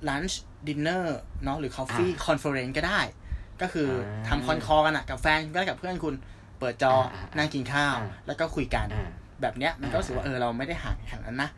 [0.09, 0.33] lunch
[0.67, 1.03] dinner
[1.43, 2.99] เนาะหรือ coffee อ่า conference ก็ได้
[3.61, 6.15] ก็คืออาทำ con call กันอะกับแฟนก็ได้กับเพื่อนคุณ
[6.59, 9.09] เปิดจออานั่งกินข้าวอ่าแล้วก็คุยกันอ่า
[9.41, 11.49] แบบเนี้ยมันก็อ่ารู้สึกว่าเออเราไม่ได้ห่างกันขนาดนั้นนะ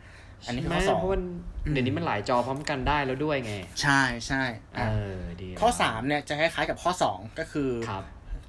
[0.46, 1.22] อันนี้คือข้อใช่ไหมสองเพราะมัน
[1.64, 4.42] อืมเดี๋ยวนี้มันหลายจอพร้อมกันได้แล้วด้วยไง ใช่ใช่
[4.76, 4.88] เออะ
[5.20, 8.02] อดีข้อสามเนี่ยจะคล้ายๆกับข้อสองก็คือครับ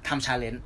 [0.08, 0.64] ทำ challenge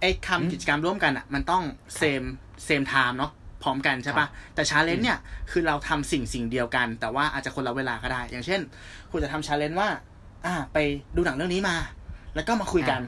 [0.00, 1.62] ไอ้อืมทำกิจกรรมร่วมกันอะ มันต้อง
[1.96, 2.22] same
[2.64, 3.32] same time เนาะ
[3.62, 5.18] พร้อมกันใช่ปะครับแต่ challenge เนี่ย
[5.50, 8.60] คือเราทำสิ่งสิ่งเดียวกัน แต่ว่าอาจจะคนละเวลาก็ได้ อย่างเช่น
[9.10, 9.88] คุณจะทำ challenge ว่า
[10.46, 10.78] อ่า ไป
[11.16, 11.76] ดูหนังเรื่องนี้มา
[12.34, 13.00] แล้วก็มาคุยกัน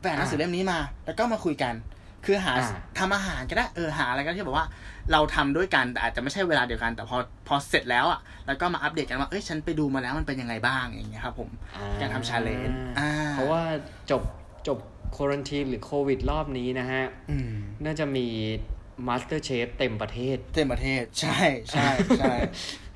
[0.00, 1.74] ไปอ่านหนังสือเล่มนี้มา แล้วก็มาคุยกัน
[2.24, 4.66] คือหาอ่าทำอาหารก็ได้ เออ หาอะไรก็ได้ที่แบบว่า
[5.12, 7.16] เราทำด้วยกัน แต่อาจจะไม่ใช่เวลาเดียวกัน แต่พอ
[7.48, 13.62] พอเสร็จแล้วอะ แล้วก็มาอัปเดตกันว่า เอ้ย ฉันไปดูมาแล้วมันเป็นยังไงบ้าง อย่างเงี้ยครับผมอ่การทำ challenge อ่าเพราะว่า
[14.10, 14.22] จบ
[14.66, 14.78] จบ
[15.16, 17.52] quarantine หรือโควิดรอบนี้นะฮะอืม
[17.84, 18.26] น่าจะมี
[19.08, 21.40] MasterChef เต็มประเทศ เต็มประเทศ ใช่
[21.72, 22.34] ใช่ใช่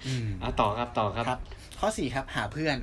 [0.07, 1.41] อืมอะต่อครับต่อครับครับ
[1.81, 2.77] ข้อสี่ครับหาเพื่อน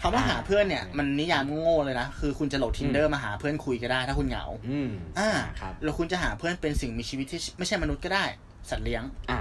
[0.00, 8.24] คำว่าอ่าหาเพื่อนเนี่ยมันนิยามโง่ๆเลยนะ คือคุณจะโหลด Tinder มาหาเพื่อนคุยก็ได้ถ้าคุณเหงาอืมอ่าครับแล้วคุณจะหาเพื่อนเป็นสิ่งมีชีวิตที่ไม่ใช่มนุษย์ก็ได้
[8.70, 9.40] สัตว์เลี้ยงอ่า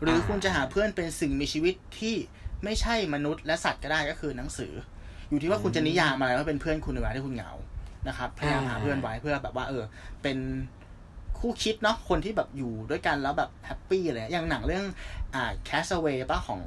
[0.00, 2.14] หรืออาคุณจะหาเพื่อนเป็นสิ่งมีชีวิตที่
[2.64, 4.72] ไม่ใช่มนุษย์และสัตว์ก็ได้ก็คือหนังสือ
[5.28, 7.52] อยู่ที่ว่าคุณจะนิยามอะไรว่าเป็นเพื่อนคุณในเวลาที่คุณเหงา
[8.08, 9.84] นะครับพยายามหาเพื่อนไว้เพื่อแบบว่า เออ
[10.22, 10.38] เป็น
[11.38, 14.84] คู่คิดเนาะคนที่แบบอยู่ด้วยกันแล้วแบบแฮปปี้อะไรอย่างหนังเรื่อง
[15.34, 16.62] อ่า Castaway ป่ะของ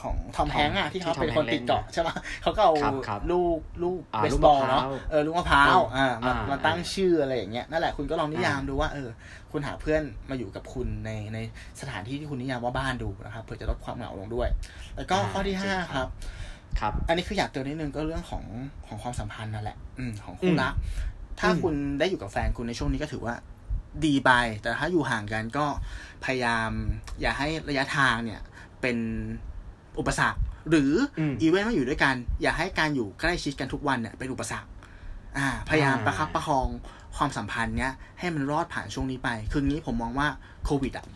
[0.00, 9.08] ของทอม Tom แฮงค์อะที่เขาที่ Tom เป็นคน Hanks ติดเกาะใช่ปะเขาก็เอาครับครับลูกลูกอ่าเบลูสกบอมะลพร้าวเนาะเออลูกมะพร้าวอ่ามาอ่ามมาตั้งอ่าชื่ออะไรอย่างเงี้ยนั่นแหละคุณก็ลองนิยามอ่าดูว่าเออ
[9.52, 11.38] คุณหาเพื่อนมาอยู่กับคุณในใน
[11.80, 14.48] สถานที่ที่คุณนิยามว่าบ้านดูนะครับเพื่อจะลดความเหงาลงด้วย
[14.96, 16.10] แล้วก็อ่าข้อที่ห้าจริงคครัรับบ
[16.80, 18.44] ครับ อันนี้คืออยากเตือนนิดนึงก็เรื่องของ
[18.86, 20.74] ของความสัมพันธ์นั่นแหละ อืมของคู่อืมรัก
[21.40, 23.34] ถ้าอืมคุณได้อยู่กับแฟนคุณในช่วงนี้ก็ถือว่า
[24.06, 24.30] ดีไป
[24.62, 25.66] แต่ถ้าอยู่ห่างกันก็
[26.24, 26.70] พยายาม
[27.20, 28.40] อย่าให้ระยะทางเนี่ย
[28.80, 28.96] เป็น
[29.98, 34.68] อุปสรรค หรืออมอีเวนต์มาอยู่ด้วยกัน อย่าให้การอยู่ใกล้ชิดกันทุกวันเนี่ยเป็นอุปสรรค
[35.38, 36.66] อ่า พยายามอ่าประคับประคอง
[37.16, 40.28] ความสัมพันธ์เนี้ยให้มันรอดผ่านช่วงนี้ไป คืองี้ผมมองว่า
[40.64, 41.06] โควิดอะ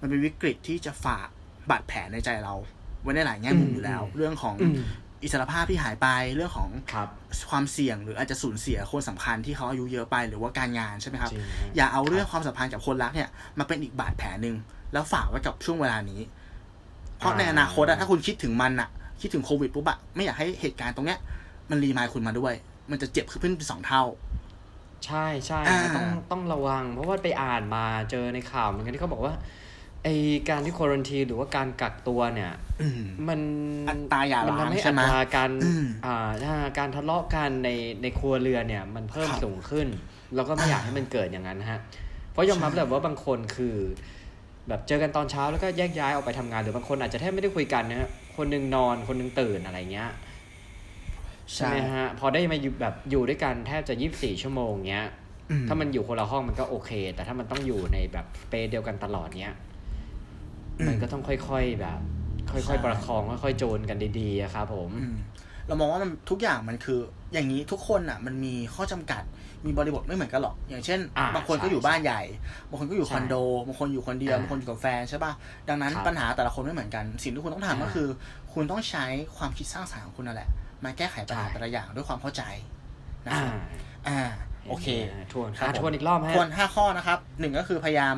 [0.00, 1.28] มันเป็นวิกฤตที่จะฝาก
[1.70, 2.54] บาดแผลในใจเรา
[3.02, 4.76] ไว้ในหลายแง่มุมอยู่แล้ว เรื่องของอืม
[5.22, 7.08] อิสรภาพที่หายไปเรื่องของครับ
[7.50, 14.56] ความเสี่ยงหรืออาจจะสูญเสียคนสำคัญที่เขาอายุเยอะไปหรือว่าการงานใช่ไหมครับจริงฮะอย่าเอาเรื่องความสัมพันธ์กับคนรักเนี่ยมาเป็นอีกบาดแผลหนึ่ง
[14.92, 16.20] แล้วฝากไว้กับช่วงเวลานี้
[17.18, 18.88] เพราะอ่าในอนาคตอะถ้าคุณคิดถึงมันอะ
[19.20, 21.18] คิดถึงโควิดปุ๊บอะไม่อยากให้เหตุการณ์ตรงเนี้ย
[21.70, 22.54] มันรีมายคุณมาด้วย
[22.90, 24.02] มันจะเจ็บขึ้นเป็นสองเท่า
[25.06, 29.34] ใช่ใช่อ่าต้องต้องระวัง เพราะว่าไปอ่านมาเจอในข่าวเหมือนกันที่เขาบอกว่า
[30.04, 30.08] ไอ
[30.48, 33.40] การที่ควอรันทีหรือว่าการกักตัวเนี่ยอืมมัน
[33.88, 37.70] อัตราหย่ามัร้างทำให้ใช่อัไหมตราการอืมอ่าถ้าการทะเลาะกันใน
[38.02, 39.88] ในครัวเรือนเนี่ย มันเพิ่มครับสูงขึ้น
[40.34, 41.80] แล้วก็ไม่อยากให้มันเกิดอย่างนั้นนะฮะ
[42.32, 43.76] เพราะยอมรับใช่แบบว่าบางคนคือ
[44.68, 50.10] แบบเจอกันตอนเช้าแล้วก็แยกย้ายออกไปทำงานหรือบางคนอาจจะแทบไม่ได้คุยกันนะฮะคนหนึงนอนคนหนึงตื่นอะไรเงี้ย
[51.54, 55.06] ใช่ไหมฮะ พอได้มาอยู่แบบอยู่ด้วยกันแทบจะยี่สิบสี่ชั่วโมงเงี้ย
[55.50, 59.54] อืถ้ามันอยู่คนละห้องมันก็โอเค แต่ถ้ามันต้องอยู่ในแบบสเปซเดียวกันตลอดเนี้ย
[60.86, 62.00] มันก็ต้องค่อยๆแบบ
[62.52, 65.16] ค่อยๆประคองค่อยๆโจนกันดีๆอะครับผมอืม
[65.68, 66.98] เรามองว่ามันทุกอย่างมันคือ
[67.32, 69.22] อย่างนี้ทุกคนอะ มันมีข้อจำกัด
[69.66, 72.22] มีบริบทไม่เหมือนกันหรอก อย่างเช่นอ่าบางคนก็ใช่อยู่บ้านใหญ่
[72.68, 73.34] บางคนก็อยู่ใช่คอนโด
[73.66, 75.32] บางคนอยู่คนเดียวอ่าบางคนอยู่กับแฟนใช่ป่ะ
[75.68, 78.08] ดังนั้นครับปัญหาแต่ละคนไม่เหมือนกัน สิ่งที่คุณต้องทำก็อ่าคือ
[78.52, 79.04] คุณต้องใช้
[79.36, 80.48] ความคิดสร้างสรรค์ของคุณนั่นแหละ
[80.84, 82.42] มาแก้ไขปัญหาใช่แต่ละอย่างด้วยความเข้าใจ
[83.26, 83.58] นะอ่าครับ
[84.08, 84.20] อ่า
[84.68, 84.86] โอเค
[85.32, 88.16] ทวนครับอะผมทวนอีกรอบฮะทวนห้าข้อนะครับหนึ่งก็คือพยายาม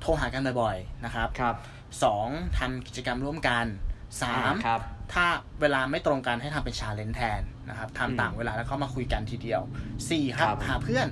[0.00, 1.54] โทรหากันบ่อยๆนะครับครับ
[2.02, 2.28] สอง
[2.58, 3.64] ทำกิจกรรมร่วมกัน
[4.22, 4.80] สามอ่ครับ
[5.12, 5.24] ถ้า
[5.60, 9.60] เวลาไม่ตรงกันให้ทำเป็นชาเลนจ์แทนนะครับอืมทำต่างเวลาแล้วก็มาคุยกันทีเดียว
[10.10, 11.06] สี่ครับครับ หาเพื่อน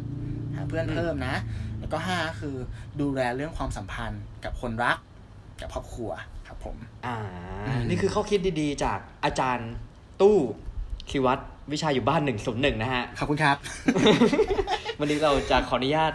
[0.56, 1.36] หาเพื่อนอืมเพิ่มนะ
[1.80, 2.56] แล้วก็ห้าคือ
[3.00, 4.96] ดูแลเรื่องความสัมพันธ์กับคนรัก
[5.60, 6.10] กับครอบครัว
[6.48, 7.16] ครับผม อ่า
[7.66, 9.70] อืมนี่คือข้อคิดดีๆ จากอาจารย์
[10.20, 10.38] ตู้
[11.10, 11.38] คิวัต
[11.72, 13.56] วิชาอยู่บ้านหนึ่งศูนย์หนึ่งนะฮะ ขอบคุณครับ
[14.98, 16.12] วันนี้เราจะขออนุญาต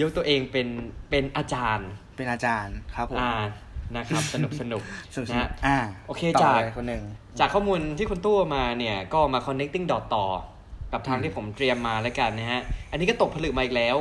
[0.00, 0.68] ยกตัวเองเป็น
[1.10, 3.32] เป็นอาจารย์ เป็นอาจารย์ครับผมอ่า
[3.96, 4.82] นะครับ สนุกสนุก
[5.14, 7.02] สุดนะฮะอ่าโอเคต่จากเลยคนหนึ่ง
[7.38, 10.26] จากข้อมูลที่คุณตู้มาเนี่ยก็มา connecting dot ต่อ
[10.92, 13.96] กับทางอืมที่ผมเตรียมมาแล้วกันนะฮะ อันนี้ก็ตกผลึกมาอีกแล้ว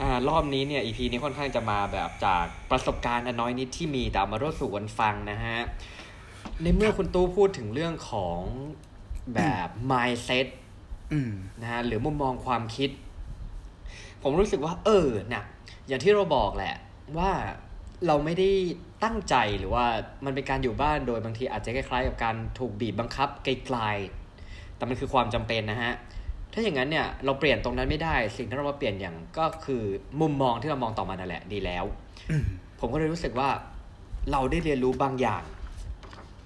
[0.00, 5.58] อ่ารอบนี้เนี่ย EP นี้ค่อนข้างจะมาแบบจากประสบการณ์อันน้อยนิดที่มีแต่เอามาร่วมสู่กันฟังนะฮะ
[6.62, 8.40] ในเมื่อคุณตู้พูดถึงเรื่องของ
[9.34, 10.46] แบบ mindset
[11.12, 12.90] อืมนะฮะหรือมุมมองความคิด
[14.22, 15.44] ผมรู้สึกว่า เออน่ะ
[15.88, 16.74] อย่างที่เราบอกแหละ
[17.18, 17.30] ว่า
[18.06, 18.50] เราไม่ได้
[19.04, 19.86] ตั้งใจหรือว่า
[20.24, 25.92] มันเป็นการอยู่บ้านโดยบางทีอาจจะคล้ายๆ กับการถูกบีบบังคับไกลๆแต่มันคือความจำเป็นนะฮะ
[26.52, 29.82] ถ้าอย่างนั้นเนี่ยเราเปลี่ยนตรงนั้นไม่ได้ สิ่งที่เรามาเปลี่ยนอย่างก็คือ
[30.20, 31.84] มุมมองที่เรามองต่อมานั่นแหละดีแล้ว
[32.30, 32.44] อืม
[32.80, 33.48] ผมก็เลยรู้สึกว่า
[34.32, 35.42] เราได้เรียนรู้บางอย่าง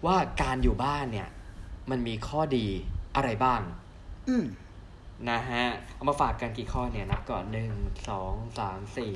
[0.06, 1.28] ว่าการอยู่บ้านเนี่ย
[1.90, 2.66] มันมีข้อดี
[3.16, 3.60] อะไรบ้าง
[4.28, 4.44] อืม
[5.30, 7.70] นะฮะเอามาฝากกันกี่ข้อเนี่ยนับก่อนหนึ่ง
[8.08, 9.12] สองสามสี่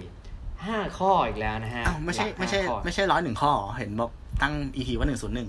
[0.69, 4.11] ห้าข้ออีกแล้วนะฮะอ้าวไม่ใช่หลักไม่ใช่ห้าข้อไม่ใช่ร้อยหนึ่งข้อ เหรอเห็นบอก
[4.43, 5.49] ตั้ง EP ว่าหนึ่งศูนย์หนึ่ง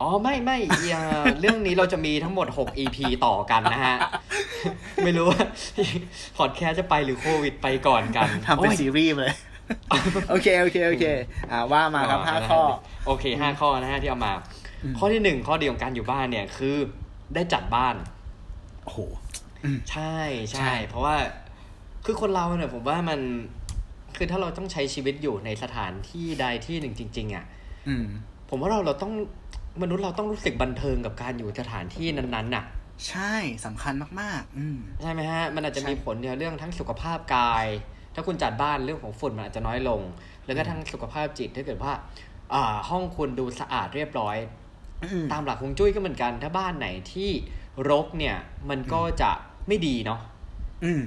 [0.00, 1.02] อ๋อไม่ไม่อย่า
[1.40, 3.96] เรื่องนี้เราจะมีทั้งหมด 6 EP ต่อกันนะฮะ
[5.04, 5.42] ไม่รู้ว่า
[6.38, 9.34] พอดแคสต์จะไปหรือโควิดไปก่อนกันทำเป็นโอ้ยซีรีส์เลย
[10.30, 11.04] โอเค โอเค โอเค
[11.50, 12.62] อ่าว่ามาครับห้านะฮะข้อ
[13.06, 14.32] โอเคห้าข้อนะฮะที่เอามา
[14.82, 16.76] อืมข้อที่หนึ่งข้อดีของการอยู่บ้านเนี่ยคือ
[17.34, 17.94] ได้จัดบ้าน
[18.84, 18.98] โอ้โห
[19.90, 20.16] ใช่
[20.50, 21.16] ใช่ใช่เพราะว่า
[22.04, 23.20] คือคนเราเนี่ยผมว่ามัน
[24.16, 27.44] คือถ้าเราต้องใช้ชีวิตอยู่ในสถานที่ใดที่หนึ่งจริง ๆอะ
[27.88, 28.06] อืม
[28.48, 29.12] ผมว่าเราเราต้อง
[29.82, 32.64] มนุษย์เราต้องรู้สึกบันเทิงกับการอยู่สถานที่นั้นๆน่ะ
[33.08, 37.66] ใช่สำคัญมากๆ อืมใช่ไหมฮะ มันอาจจะใช่มีผลในเรื่องทั้งสุขภาพกาย
[38.14, 40.00] ถ้าคุณจัดบ้านเรื่องของฝุ่นมันอาจจะน้อยลง
[40.46, 41.92] แล้วก็ทั้งสุขภาพจิตถ้าเกิดว่า
[42.54, 44.36] อ่า ห้องคุณดูสะอาดเรียบร้อย
[45.04, 47.30] อืมตามหลักฮวงจุ้ยก็เหมือนกัน ถ้าบ้านไหนที่
[47.90, 48.36] รกเนี่ย
[48.70, 49.30] มันก็จะ
[49.68, 50.29] ไม่ดีเนาะอืม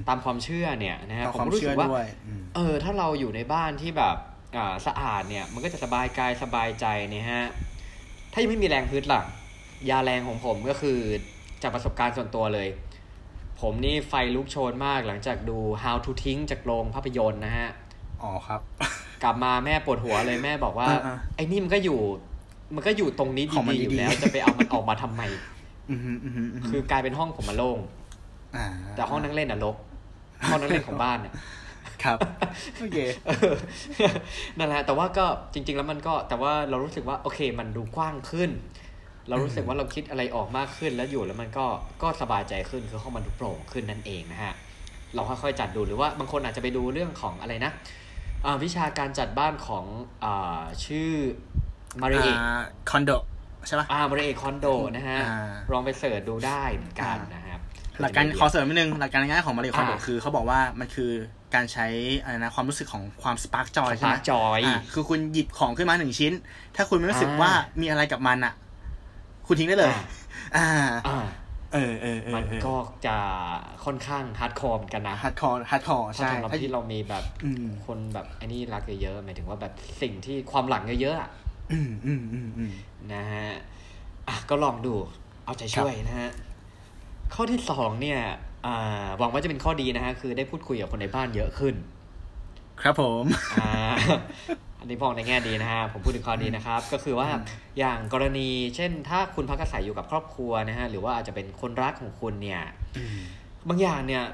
[0.08, 4.16] ตามความเชื่อเนี่ยนะฮะเอาผมความรู้เชื่สึอกว่าด้วยอืมเออถ้าเราอยู่ในบ้านที่แบบ
[4.56, 7.46] อ่าสะอาดเนี่ยมันก็จะสบายกายสบายใจเนี่ยฮะ
[8.32, 9.22] ถ้ายังไม่มีแรงฮึดล่ะ
[9.90, 10.98] ยาแรงของผมก็คือ
[11.62, 12.68] จากประสบการณ์ส่วนตัวเลย
[13.60, 17.68] ผมนี่ไฟลุกโชนมากหลังจากดู How to ทิ้งจากโรงภาพยนตร์นะฮะ
[18.22, 18.60] อ๋อครับ
[19.22, 22.00] กลับมาแม่ปวดหัวเลยแม่บอกว่าอ่าไอ้นี่มันก็อยู่
[22.74, 25.22] มันก็อยู่ตรงนี้ของมันดีๆอยู่ดีๆแล้วจะไปเอามันออกมาทำไม
[25.90, 28.03] อืมอืมอืมอืมคือกลายเป็นห้องผมมาโล่งอ่า
[28.94, 29.76] แต่ห้องนั่งเล่นอะรก
[30.48, 31.34] ห้องนั่งเล่นของบ้านเนี่ย
[32.04, 32.18] ครับ
[32.78, 33.54] โอเคเออ
[34.58, 38.50] นั่นแหละแต่ว่าก็จริง ๆ แล้วมันก็แต่ว่าเรารู้สึกว่าโอเค มันดูกว้างขึ้น
[39.28, 41.66] เรารู้สึกว่าเราคิดอะไรออกมากขึ้นแล้วอยู่แล้วมันก็
[42.02, 44.54] ก็สบายใจขึ้นคือห้องมันดูโปร่งขึ้นนั่นเองนะฮะ
[45.14, 47.72] เราค่อยๆจัดดูหรือว่าบางคนอาจจะไปดูเรื่องของอะไรนะ
[48.44, 49.84] อ่าวิชาการจัดบ้านของ
[50.24, 51.10] อ่าชื่อ
[52.02, 53.10] มาริเออ่าคอนโด
[53.66, 57.43] ใช่ปะอ่ามาริเอคอนโดนะฮะอ่าลองไปเสิร์ชดูได้เหมือนกันนะครับ
[58.00, 61.10] หลักการขอเสริมนิดนึงหลักการง่ายๆของมาริคอนโดอ่าคือเขาบอกว่ามันคือ
[61.54, 61.86] การใช้
[62.22, 66.32] อะไรนะความรู้สึกของความ spark joy ใช่ไหม joy อ่าคือคุณหยิบของขึ้นมาหนึ่งชิ้น
[66.76, 68.54] ถ้าคุณไม่รู้สึกอ่าว่ามีอะไรกับมันอะ
[69.46, 69.94] คุณทิ้งได้เลย
[70.56, 70.68] อ่า
[71.08, 71.18] อ่า
[71.74, 72.74] เออเออเออมันก็
[73.06, 73.16] จะ
[73.84, 81.30] ค่อนข้าง hardcore เหมือนกันนะ hardcore hardcore ถ้าใช่สำหรับที่เรามีแบบอืมคนแบบไอ้นี่รักเยอะๆหมายถึงว่าแบบสิ่งที่ความหลังเยอะๆอะ
[81.72, 82.70] อืมอืมอืมอืม
[83.12, 83.48] นะฮะ
[84.28, 84.94] อะก็ลองดู
[85.44, 86.30] เอาใจช่วยนะฮะ
[87.34, 88.20] ข้อที่สองเนี่ย
[88.66, 91.74] อ่าหวังว่าจะเป็นข้อดีนะฮะคือได้พูดคุยกับคนในบ้านเยอะขึ้น
[92.82, 93.24] ครับผม
[93.60, 93.72] อ่า
[94.80, 97.28] อันนี้มองในแง่ดีนะฮะผมพูดถึงข้อดีนะครับ ก็คือว่า
[97.78, 102.62] อย่างกรณี เช่น ถ้าคุณพักอาศัยอยู่กับครอบครัวนะฮะหรือว่าอาจจะเป็นคนรักของคุณเนี่ย
[103.68, 104.24] บางอย่างเนี่ย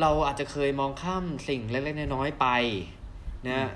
[0.00, 2.46] เราอาจจะเคยมองข้ามสิ่งเล็กๆน้อยๆไป
[3.46, 3.68] นะ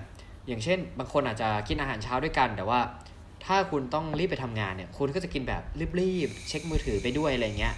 [0.47, 2.81] อย่างเช่น บางคนอาจจะกินอาหารเช้าด้วยกัน แต่ว่า
[3.45, 5.63] ถ้าคุณต้องรีบไปทำงานเนี่ย คุณก็จะกินแบบ
[6.01, 7.75] รีบๆเช็คมือถือไปด้วยอะไรเงี้ย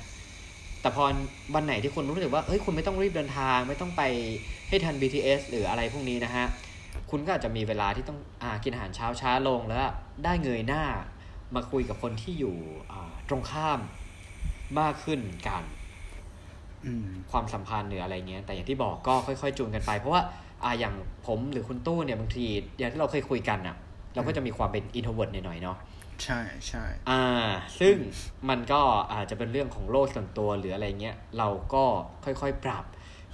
[0.81, 1.03] แต่พอ
[1.55, 4.03] วันไหนที่คุณรู้สึกว่าเฮ้ยคุณไม่ต้องรีบเดินทาง ไม่ต้องไป
[4.69, 6.47] ให้ทัน BTS หรืออะไรพวกนี้นะฮะ
[7.11, 9.81] คุณก็อาจจะมีเวลาที่ต้องอากินอาหารเช้าช้าลงแล้ว
[10.25, 10.85] ได้เงยหน้า
[11.55, 12.57] มาคุยกับคนที่อยู่
[13.29, 13.81] ตรงข้าม
[14.81, 15.63] มากขึ้นกัน
[17.31, 20.23] ความสัมพันธ์หรืออะไรเงี้ย แต่อย่างที่บอกก็ค่อยๆจูนกันไป เพราะว่า
[20.65, 20.95] อ่าอย่าง
[21.27, 22.47] ผมหรือคุณตู้เนี่ยบางที
[22.79, 23.77] อย่างที่เราเคยคุยกันอะ
[24.15, 25.77] เราก็จะมีความเป็น introvert หน่อยๆเนาะ
[26.25, 27.25] ใช่ใช่อ่า
[27.81, 27.95] ซึ่ง
[28.49, 28.81] มันก็
[29.13, 31.85] อาจจะเป็นเรื่องของโลกส่วนตัวหรืออะไรเงี้ย เราก็
[32.25, 32.85] ค่อยๆ ปรับ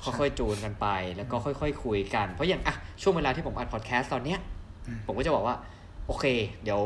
[0.04, 4.38] ค่อยๆจูนกันไป แล้วก็ค่อยๆ คุยกัน เพราะอย่างอะช่วงเวลาที่ผมอัดพอดแคสต์ตอนเนี้ย
[5.06, 5.56] ผมก็จะบอกว่า
[6.06, 6.24] โอเค
[6.64, 6.80] เดี๋ยว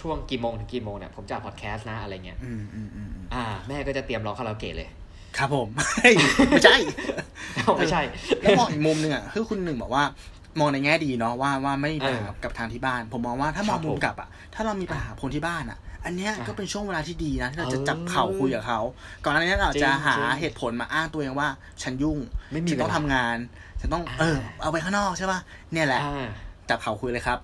[0.00, 4.88] ช่วงกี่โมงถึงกี่โมงเนี่ยผมจะอัดพอดแคสต์นะอะไรเงี้ยอืมอืมอืมอ่า แม่ก็จะเตรียมร้องคาราโอเกะเลย
[5.38, 5.68] ครับผม
[6.50, 6.76] ไม่ใช่
[7.78, 8.02] ไม่ใช่
[8.40, 10.04] แล้วมองอีกมุมหนึ่งอะคือคุณหนึ่งบอกว่า
[10.58, 18.80] มองในแง่ดีเนาะว่าว่าไม่มีปัญหาเออกับทางที่บ้าน ผมมองว่าถ้ามองครับมุผมมกลับอะถ้าเรามีปัญหาคนที่บ้านอะ อันเนี้ยอะก็เป็นช่วงเวลาที่ดีนะที่เราจะเออจับเข่าคุยกับเขา
[19.24, 21.48] ก่อนหน้านี้เราจริงจะหาจริงเหตุผลมาอ้างตัวเองว่า
[21.82, 22.18] ฉันยุ่ง
[22.52, 23.36] ไม่มีฉันต้องเวลาทำงาน
[23.80, 25.40] ฉันต้องอ่าเออ เอาไปข้างนอกใช่ป่ะ
[25.72, 26.26] เนี่ยแหละอ่า
[26.68, 27.38] จับเข่าคุยเลยครับ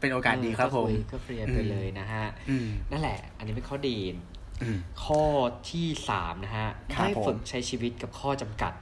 [0.00, 3.98] เป็นโอกาสดีครับผมก็ยก็เคลียร์ไปเลยนะฮะอืมนั่นแหละ อันนี้เป็นข้อดี
[4.62, 5.22] อืมข้อ
[5.70, 8.72] ที่สามนะฮะครับได้ผมฝึกใช้ชีวิตกับข้อจำกัด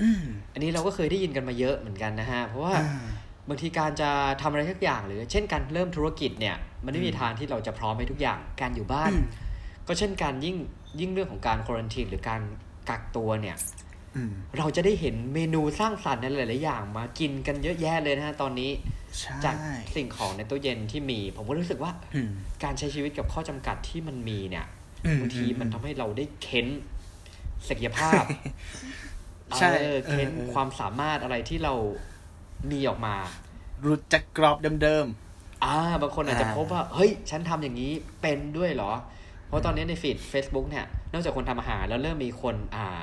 [0.00, 3.06] อืมอันนี้เราก็เคยได้ยินกันมาเยอะเหมือนกันนะฮะ เพราะว่าอ่า
[3.48, 9.24] บางทีการจะทำอะไรสักอย่างหรือเช่นการเริ่มธุรกิจเนี่ย มันไม่มีอืมทางที่เราจะพร้อมให้ทุกอย่างการอยู่บ้านอืม
[9.86, 10.56] ก็เช่นการยิ่ง
[11.00, 12.40] ยิ่งเรื่องของการควอนตินหรือการ
[12.88, 13.56] กักตัวเนี่ย
[14.16, 18.70] อืมเราจะได้เห็นเมนูสร้างสรรค์ในหลาย ๆ อย่างมากินกันเยอะแยะเลยนะฮะตอนนี้
[19.18, 19.54] ใช่จาก
[19.96, 22.30] สิ่งของในตู้เย็นที่มี ผมก็รู้สึกว่าอืม
[22.64, 24.66] การใช้ชีวิตกับข้อจำกัดที่มันมีเนี่ย
[25.06, 26.66] อืมบางทีมันอืมทำให้เราได้เค้น
[27.68, 28.22] ศักยภาพ
[29.56, 31.74] ใช่เออเค้นเออเออความสามารถอะไรที่เรา
[32.70, 33.14] มีออกมา
[33.86, 35.06] รู้จักกรอบเดิม
[35.64, 38.92] อ่าบางคนอาจจะอ่าพบว่า เฮ้ย ฉันทำอย่างนี้เป็นด้วยเหรอ
[39.46, 43.02] เพราะตอนนี้ในฟีด Facebook เนี่ย นอกจากคนทำอาหารแล้วเริ่มมีคนอ่า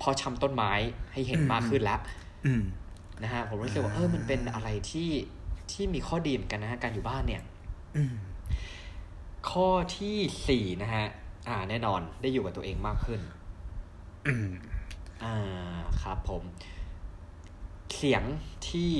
[0.00, 0.72] พอชำต้นไม้
[1.12, 2.62] ให้เห็นมากขึ้นแล้วๆอืม
[3.22, 5.10] นะฮะผมรู้สึกว่าเออมันเป็นอะไรที่
[5.72, 7.42] ที่มีข้อดีเหมือนกันนะฮะการอยู่บ้านเนี่ย
[7.96, 8.14] อืม
[9.50, 10.16] ข้อที่
[10.48, 11.06] สี่นะฮะ
[11.48, 13.20] อ่า แน่นอนได้อยู่กับตัวเองมากขึ้น
[15.24, 16.42] อืมอ่าครับผม
[17.96, 18.22] เสียง
[18.68, 18.92] ที่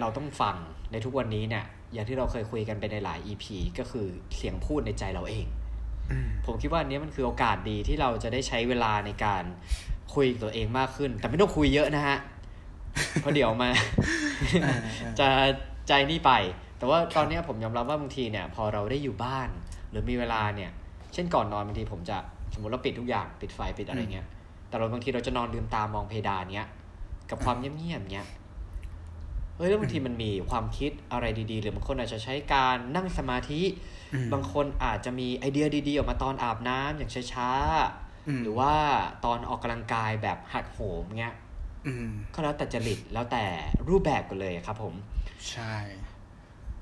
[0.00, 0.56] เราต้องฟัง
[0.92, 3.44] ในทุกวันนี้เนี่ยอย่างที่เราเคยคุยกันไปในหลาย EP
[3.78, 5.46] ก็คือเสียงพูดในใจเราเอง
[6.10, 9.44] อืมผมคิดว่าอันนี้มันคือโอกาสดีที่เราจะได้ใช้เวลาในการ
[10.14, 12.18] คุยกับตัวเองมากขึ้น แต่ไม่ต้องคุยเยอะนะฮะ
[13.20, 13.70] เพราะเดี๋ยวมา
[14.64, 14.76] อ่า
[15.18, 15.28] จะ
[15.88, 16.32] ใจนี่ไป
[16.78, 19.48] แต่ว่าตอนเนี้ยผมยอมรับว่าบางทีเนี่ย พอเราได้อยู่บ้าน
[19.90, 20.70] หรือมีเวลาเนี่ย
[21.14, 22.16] เช่นก่อนนอนบางทีผมจะ
[22.54, 24.26] สมมติเราปิดทุกอย่างปิดไฟปิดอะไรเงี้ย
[24.74, 26.68] แต่เราบางทีเราจะนอนลืมตามองเพดานเนี้ย
[27.30, 28.26] กับความเงียบๆเนี้ย
[29.56, 33.62] เฮ้ยแล้วบางทีมันมีความคิดอะไรดีๆ หรือบางคนอาจจะใช้การนั่งสมาธิ
[34.14, 37.50] อืมบางคนอาจจะมีไอเดียดีๆ ออกมาตอนอาบน้ำอย่างช้า
[38.28, 38.72] อืมๆหรือว่า
[39.24, 41.34] ตอนออกกำลังกายแบบหักโหมเงี้ย
[41.86, 43.44] อืมก็แล้วแต่จริตแล้วแต่
[43.88, 44.94] รูปแบบกันเลยครับผม
[45.50, 45.74] ใช่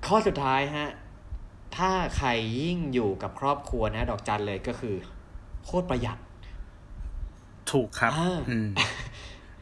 [0.07, 0.89] ข้อสุดท้ายฮะ
[1.77, 2.29] ถ้าใคร
[2.63, 4.97] ยิ่งอยู่กับครอบครัวนะ ดอกจันเลยก็คือ
[5.65, 6.19] โคตรประหยัด
[7.73, 8.69] ถูกครับอ่าอืม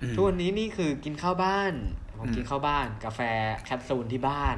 [0.03, 1.73] อืมทุกวันนี้นี่คือกินข้าวบ้าน
[2.19, 3.21] ผมอืมกินข้าวบ้าน กาแฟ
[3.65, 4.57] แคปซูลที่บ้าน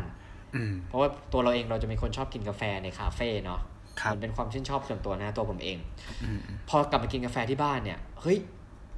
[0.54, 3.60] อืมเพราะว่าตัวเราเองเราจะเป็นคนชอบกินกาแฟในคาเฟ่เนาะ
[4.00, 5.78] ครับมันเป็นความชื่นชอบส่วนตัวนะตัวผมเอง
[6.22, 6.38] อืม
[6.68, 8.38] พอกลับมากินกาแฟที่บ้านเนี่ยเฮ้ย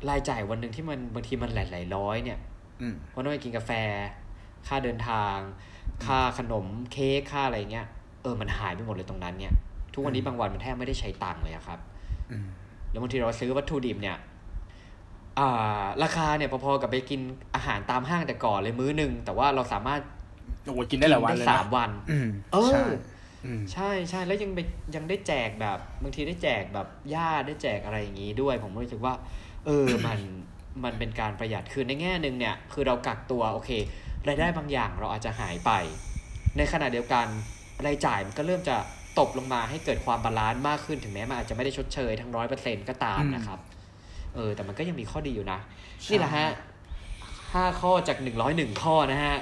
[0.09, 2.39] รายจ่ายวันหนึ่งที่มันบางทีมันหลายๆร้อยเนี่ย
[2.81, 3.71] อืมเพราะต้องไปกินกาแฟ
[4.67, 5.37] ค่าเดินทาง
[6.07, 7.87] ค่าขนมเค้กค่าอะไรเงี้ย
[8.23, 9.55] เออมันหายไปหมดเลยตรงนั้นเนี่ย
[9.95, 11.79] ทุกวันนี้บางวันมันแทบไม่ได้ใช้ตังค์เลยอะครับ
[12.31, 12.47] อืม
[12.91, 14.21] แล้วบางทีเราซื้อวัตถุดิบเนี่ยอ่า
[16.03, 17.21] ราคาเนี่ยพอๆกับไปกิน
[17.55, 20.01] อาหารตามห้างแต่ก่อนเลยมื้อหนึ่งแต่ว่าเราสามารถ
[20.65, 22.85] โอ้โหกินได้หลายวันเลยนะสามวันอืมเออใช่
[23.47, 24.61] อืมใช่ใช่แล้วยังไป
[24.95, 29.15] ยังได้แจกแบบบางทีได้แจกแบบญาติได้แจกอะไรอย่างนี้ด้วย ผมรู้สึกว่า
[29.67, 30.19] เออมัน
[30.85, 33.71] มันเป็นการประหยัดคือในแง่หนึ่งเนี่ย คือเรากักตัวโอเค
[34.29, 35.71] รายได้บางอย่างเราอาจจะหายไป
[36.57, 37.27] ในขณะเดียวกัน
[37.87, 38.77] รายจ่ายมันก็เริ่มจะ
[39.19, 43.59] ตกลงมาให้เกิดความ balance มากขึ้นถึงแม้มันอาจจะไม่ได้ชดเชยทั้งร้อยเปอร์เซ็นต์ก็ตามนะครับ
[44.35, 45.59] เออ แต่มันก็ยังมีข้อดีอยู่นะ
[46.11, 46.49] นี่แหละฮะ
[47.55, 49.37] ห้าข้อจากหนึ่งร้อยหนึ่งข้อนะฮะ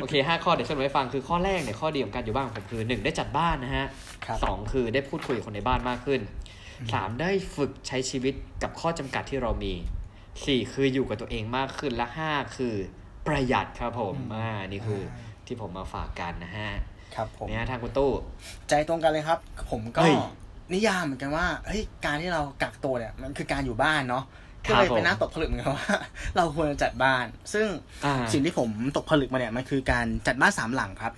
[0.00, 3.86] โอเคห้าข้อเดี๋ยวสรุปให้ฟังคือข้อแรกเนี่ยข้อดีของการอยู่บ้านของผมคือหนึ่งได้จัดบ้านนะฮะ
[4.24, 6.20] ครับสองคือได้พูดคุยกับคนในบ้านมากขึ้น
[6.92, 9.72] สามได้ฝึกใช้ชีวิตกับข้อจำกัดที่เรามี
[10.46, 12.74] สี่คืออยู่กับตัวเองมากขึ้นและห้าคือ
[13.26, 15.02] ประหยัดครับผมอ่านี่คือ
[15.46, 16.70] ที่ผมมาฝากกันนะฮะ
[17.14, 18.10] ครับผมเนี่ยทางคุณตู้
[18.68, 19.38] ใจตรงกันเลยครับ
[19.70, 20.16] ผมก็เฮ้ย
[20.72, 24.24] นิยามเหมือนกันว่าเฮ้ยการที่เรากักตัวเนี่ยมันคือการอยู่บ้านเนาะ
[24.66, 25.88] คก็รับเลยเป็นผมน่าตกผลึกเหมือนกันว่า
[26.36, 27.66] เราควรจะจัดบ้าน ซึ่ง
[28.04, 31.12] อ่าสิ่งที่ผมตกผลึกมาเนี่ยมันคือการจัดบ้านสามหลังครับ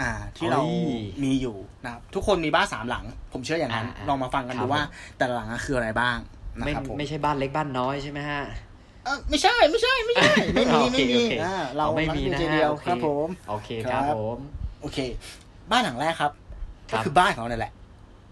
[0.00, 6.16] อ่า ที่เราเฮ้ยมีอยู่นะครับทุกคนมีบ้านสามหลัง ผมเชื่ออย่างนั้นอ่าลองมาฟังกันครัดูบว่าผมแต่ละหลังอะคืออะไรบ้าง
[6.58, 8.42] นะไม่ครับผมไม่ใช่บ้านเล็กบ้านน้อยใช่ไหมฮะ
[9.04, 14.38] เอ้อไม่ใช่ไม่ใช่ไม่ใช่ไม่มีโอเคไม่มีโอเคอ่าเราอ๋อไม่มีรักนะเดียวฮะเดียวโอเคครับผมโอเคครับครับผม
[14.82, 14.98] โอเค
[15.70, 16.32] บ้านหลังแรกครับ
[16.90, 17.72] ครัก็บคือบ้านของเราเนี่ยแหละ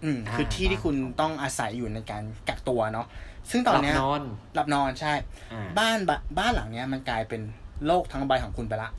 [0.03, 3.07] อืมอ่าคือที่ที่คุณต้องอาศัยอยู่ในการกักตัวเนาะ
[3.51, 4.21] ซึ่งตอนเนี้ยหลับนอน
[4.55, 5.13] หลับนอนใช่
[5.53, 7.41] อ่าบ้านบบ้านหลังเนี้ยมันกลายเป็น
[7.85, 8.89] โลกทั้งใบของคุณไปละ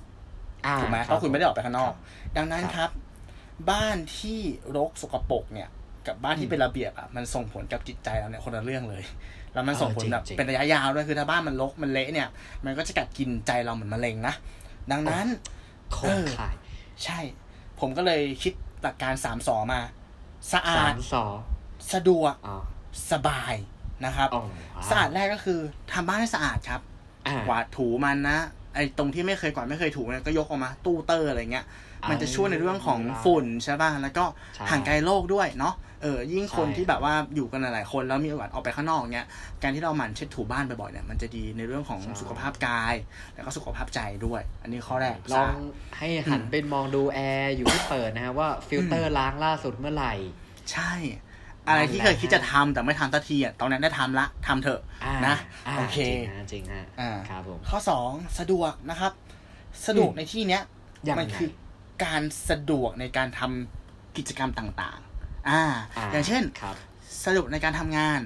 [0.67, 1.97] อ่าถูกไหมบเพราะคุณไม่ได้ออกไปข้างนอกครับ
[2.37, 2.91] ดังนั้นครับครับ
[3.71, 4.41] บ้านที่
[4.77, 5.69] รกสกปรกเนี่ย
[6.07, 9.05] กับบ้านอืที่มเป็นระเบียบอะมันส่งผลกับจิตใจเราเนี่ยคนละเรื่องเลย
[9.53, 12.29] แล้วมันส่งผลแบบเออจริงๆเป็นระยะยาวด้วยคือถ้าบ้านมันรกมันเละเนี่ย
[12.65, 14.35] มันก็จะกัดกินใจเราเหมือนมะเร็งนะ
[14.93, 15.27] ดังนั้น
[15.93, 16.55] โคตรขาย
[17.05, 17.19] ใช่
[17.81, 19.81] ผมก็เลยคิดหลักการสามสอมา
[20.53, 21.35] สะอาสาดมสอง
[21.93, 22.57] สะดวกอ๋อ
[23.13, 23.55] สบาย
[24.05, 24.43] นะครับอ๋อ
[24.91, 25.59] สะอาดแรกก็คือ
[25.93, 26.81] ทำบ้านให้สะอาดครับ
[27.27, 28.39] อ่กวาดถูมันนะ
[28.75, 31.67] ไอ้ตรงที่ไม่เคยกวาดไม่เคยถูเนี่ยก็ยกออกมา ตู้เตอร์อะไรเงี้ย
[32.11, 34.25] มันจะช่วยในเรื่องของฝุ่นใช่ป่ะแล้วก็
[34.55, 39.27] ใช่ห่างไกลโรคด้วยเนาะ เออยิ่งคนใช่ที่แบบว่าอยู่กันหลายๆคนแล้วมีโอกาสออกไปข้างนอกเงี้ย
[39.63, 42.95] การที่เราหมั่นเช็ดถูบ้านบ่อยๆเนี่ยมันจะดีในเรื่องของสุขภาพกาย
[43.35, 45.55] แล้วก็สุขภาพใจด้วย อันนี้ข้อแรกลอง
[45.99, 50.15] ให้หันไปมองดูแอร์อยู่ที่เปิดนะฮะว่าฟิลเตอร์ล้างล่าสุดเมื่อไหร่
[50.73, 50.93] ใช่
[51.69, 59.13] อะไรที่เคยคิดจะทำแต่ไม่ทำสักทีอะตอนนั้นได้ทำละทำเถอะอ่านะาโอเคจริงฮะจริงฮะอ่าครับผมข้อสองสะดวกนะครับ
[59.87, 60.63] สะดวกอืมในที่เนี้ย
[61.09, 61.51] ยังไงมันคือ
[62.05, 65.10] การสะดวกในการทำกิจกรรมต่างๆ
[65.49, 65.63] อ่า
[66.13, 66.77] อย่างเช่นครับ
[67.25, 68.21] สะดวกในการทำงาน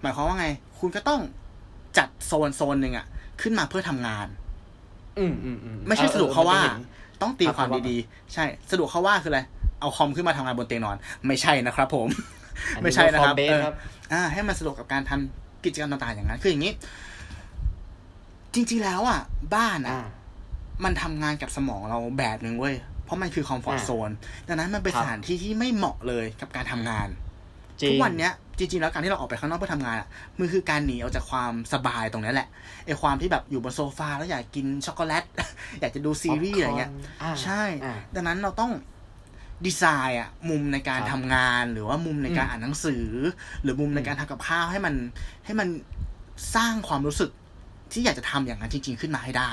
[0.00, 0.46] หมายความว่าไง
[0.78, 1.20] คุณก็ต้อง
[1.98, 3.06] จัดโซนโซนหนึ่งอะ
[3.40, 4.26] ขึ้นมาเพื่อทำงาน
[5.18, 6.84] อืมอืมอืมไม่ใช่ออสะดวกเขาว่ามันจะห็น
[7.22, 9.40] ต้องตีครับความเพราะว่าดีๆ ใช่สะดวกเขาว่าคืออะไร
[9.80, 12.08] เอาคอมขึ้นมาทำงานบนเตียงนอน ไม่ใช่นะครับ ผม
[12.76, 13.74] อันนี้ไม่ใช่นะครับ work from base เออครับ
[14.12, 16.72] อ่า ให้มันสะดวกกับการทำกิจกรรมต่างๆอย่างนั้น คืออย่างนี้
[18.54, 19.20] จริง ๆแล้วอะ
[19.54, 20.06] บ้านอะอ่า
[20.84, 24.10] มันทำงานกับสมองเราแบบหนึ่งเว้ยเพ ราะมันคือคอมฟอร์ทอ่าโซน
[24.48, 27.08] ดังนั้นมันเป็นครับสถานที่ที่ไม่เหมาะเลยกับการทำงาน
[27.80, 32.48] จริงทุกวันเนี้ยจริงๆแล้วการที่เราออกไปข้างนอกเพื่อทำงานอะมันคือการหนีออกจากความสบายตรงนี้แหละ
[32.86, 35.24] ไอความที่แบบอยู่บนโซฟาแล้วอยากกินช็อกโกแลต
[35.80, 36.92] อยากจะดูซีรีส์อะไรเงี้ย
[37.22, 38.72] อ่าใช่อ่าดังนั้นเราต้อง
[39.66, 43.06] ดีไซน์อะมุมในการครับทำงานหรือว่ามุมในการอืมอ่านหนังสือ
[43.62, 44.94] หรือมุมในการทำกับข้าวให้มัน
[45.44, 45.68] ให้มัน
[46.56, 47.30] สร้างความรู้สึก
[47.92, 49.50] ที่อยากจะทำอย่างนั้นจริง ๆ ขึ้นมาให้ได้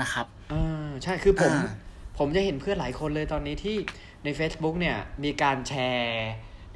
[0.00, 1.74] นะครับอ่าใช่คือผมอ่า
[2.18, 3.76] ผมจะเห็นเพื่อนหลายคนเลยตอนนี้ที่
[4.24, 6.30] ใน Facebook เนี่ยมีการแชร์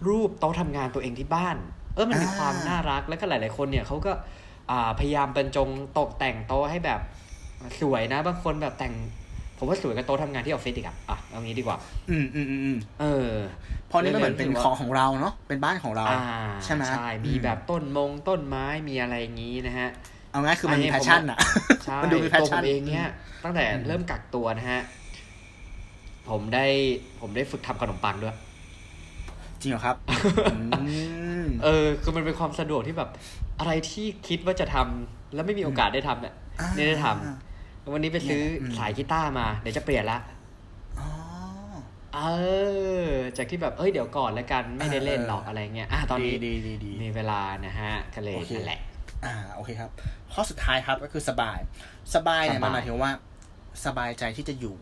[0.09, 1.57] รูปโต๊ะทำงานตัวเองที่บ้าน
[1.94, 4.12] เออมันมีความน่ารักแล้วก็หลาย ๆ คนเนี่ยเขาก็
[4.70, 5.68] อ่าพยายามบรรจง
[5.99, 7.01] ตกแต่งโต๊ะให้แบบ
[7.81, 8.94] สวยนะบางคนแบบแต่ง
[9.59, 11.77] ผมว่าสวยกับโต๊ะทำงานที่ออฟฟิศอีกอะอะเอางี้ดีกว่า
[12.11, 13.31] อืมอืมอืมอืมเออ
[13.88, 16.22] เพราะนี่มันเหมือนเป็นรู้สึกขว่าองของเราเนาะเป็นบ้านของเราอ่า
[16.64, 19.88] ใช่ไหมใช่มีอืมแบบต้นมงต้นไม้มีอะไรอย่างนี้นะฮะ
[20.31, 21.38] เอาง่ายคือมันมีอันนี้แพผมชชั่นอะ
[21.85, 23.07] ใช่มันดูมีแพชตัวผชั่นมเองเนี่ย
[23.44, 24.81] ตั้งแต่อืมเริ่มกักตัวนะฮะ
[26.31, 26.67] ผมได้
[27.21, 28.37] ผมได้ฝึกทำขนมปังด้วย
[29.61, 29.97] จริงเหรอครับ
[30.53, 30.57] อื
[31.43, 33.11] มเออ คือมันเป็นความสะดวกที่แบบ
[33.59, 40.19] อะไรที่คิดว่าจะทำแล้วไม่มีโอกาสได้ทำเนี่ยอ่าไม่ได้ทำวันนี้ไปซื้ออมสายกีตาร์มาเดี๋ยวจะเปลี่ยนละ
[41.01, 41.09] อ๋อ
[42.15, 42.19] เอ
[43.09, 48.81] อ จากที่แบบ เอ้ย เดี๋ยวก่อนแล้วกัน ไม่ได้เล่นหรอกเออออะไรเงี้ย อะ ตอนนี้ดีดีดีมีเวลานะฮะ ก็เลยโอเคนั่นแหละ
[49.25, 49.91] อ่า โอเคครับ
[50.33, 51.59] ข้อสุดท้ายครับก็คือสบาย
[52.15, 53.11] สบายเนี่ยสบายมันหมายถึงว่า
[53.87, 54.77] สบายใจที่จะอยู่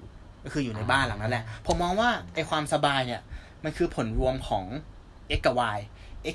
[0.44, 3.20] ก็คืออยู่ในบ้านหลังนั้นแหละ ผมมองว่าไอความสบายเนี่ย
[3.64, 4.64] มันคือผลรวมของ
[5.38, 5.78] x กับ y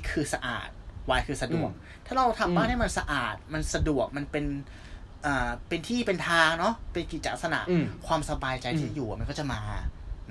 [0.00, 0.68] x คือสะอาด
[1.18, 1.70] y คือสะดวก
[2.06, 4.44] ถ้าเราทำบ้านให้มันสะอาด มันสะดวก มันเป็น
[5.26, 9.60] อ่าเป็นที่เป็นทางเนาะ เป็นกิจลักษณะอืมความสบายใจที่อืมอยู่อะมันก็จะมา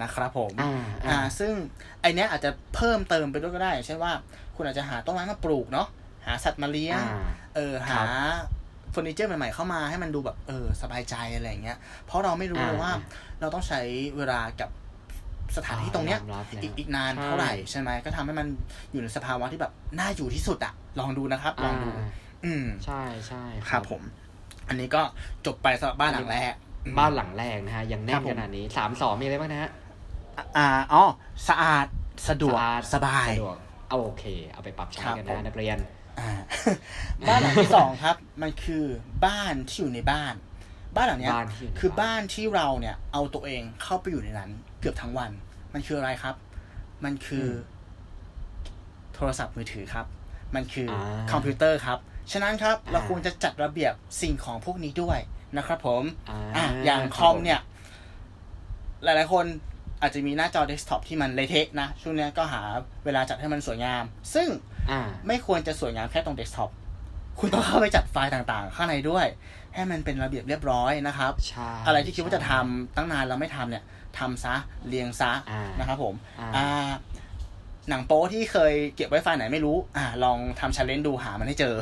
[0.02, 0.72] นะครับผมอ่า
[1.06, 1.54] อ่าอ่า ซึ่ง
[2.02, 4.14] ไอเนี้ยอาจจะเพิ่มเติมไปด้วยก็ได้ เช่นว่า
[4.56, 5.88] คุณอาจจะหาต้นไม้มาปลูกเนาะ
[6.26, 7.24] หาสัตว์มาเลี้ยงอ่า
[7.56, 8.06] เออครัหาบ
[8.92, 12.92] เฟอร์นิเจอร์ใหม่ๆเข้ามาให้มันดูแบบเออสบายใจอะไรอย่างเงี้ย เพราะเราไม่รู้เลยอ่าว่า
[13.40, 13.82] เราต้องใช้
[14.18, 14.70] เวลากับ
[15.58, 18.48] สถานที่ตรงเนี้ยยอมรับแล้วอีกอีกนานใช่เท่าไหร่ใช่ไหมก็ทำให้มัน
[18.92, 22.08] อยู่ในสภาวะที่แบบน่าอยู่ที่สุดอะลองดูนะครับ ลองดูา
[22.46, 24.02] อืมใช่ใช่ครับผม
[24.70, 25.02] อันนี้ก็
[25.46, 26.54] จบไปสำหรับบ้านหลังแรก
[26.86, 29.72] อืมบ้านหลังแรกนะฮะยังแน่ครันบผมขนาดนี้สามสองมีอะไรบ้างนะฮะ
[30.58, 31.04] อ่าอ๋อ
[31.50, 31.88] สะอาด
[32.30, 33.56] สะดวกอาดสบายสะดวก
[33.90, 34.24] เอาโอเค
[34.54, 35.99] เอาไปปรับใช้ครับกันผมนะนักเรียนอ่า
[37.28, 38.86] บ้านหลังที่สองครับ มันคือ
[39.26, 40.34] บ้านที่อยู่ในบ้าน
[40.96, 44.50] บ้านหลังเนี้ยบ้านที่อยู่ในคือบ้านบ้านที่เราเนี่ย เอาตัวเองเข้าไปอยู่ในนั้น
[44.80, 45.32] เกือบทั้งวัน
[45.74, 46.36] มันคืออะไรครับ
[47.04, 47.52] มันคืออ
[49.16, 50.06] โทรศัพท์มือถือครับ
[50.56, 52.00] มันคืออาคอมพิวเตอร์ครับ
[52.32, 55.20] ฉะนั้นครับอ่าเราควรจะจัดระเบียบสิ่งของพวกนี้ด้วย
[55.58, 57.60] นะครับผมอ่าอะอย่างครับคอมผมเนี่ย
[59.04, 59.46] หลายๆคน
[60.02, 62.62] อาจจะมีหน้าจอเดสก์ท็อปที่มันเละเทะนะ ช่วงเนี้ยก็หา
[63.06, 64.04] เวลาจัดให้มันสวยงาม
[64.34, 64.69] ซึ่งอ่า
[65.28, 66.72] ไม่ควรจะสวยงามแค่ตรงเดสก์ท็อป
[67.40, 69.26] คุณต้องเข้าไปจัดไฟล์ต่างๆ ข้างในด้วย
[69.74, 73.84] ให้มันเป็นระเบียบเรียบร้อยนะครับใช่อะไรที่คิดว่าจะทำตั้งนานแล้วไม่ทำเนี่ย
[74.20, 74.56] ทำซะ
[74.88, 76.90] เรียงซะอ่านนะครับผมอ่าอ่า
[77.90, 81.76] หนังโป๊ที่เคยเก็บไว้ไฟล์ไหนไม่รู้ อ่า ลองทำ challenge ดูหามันให้เจอ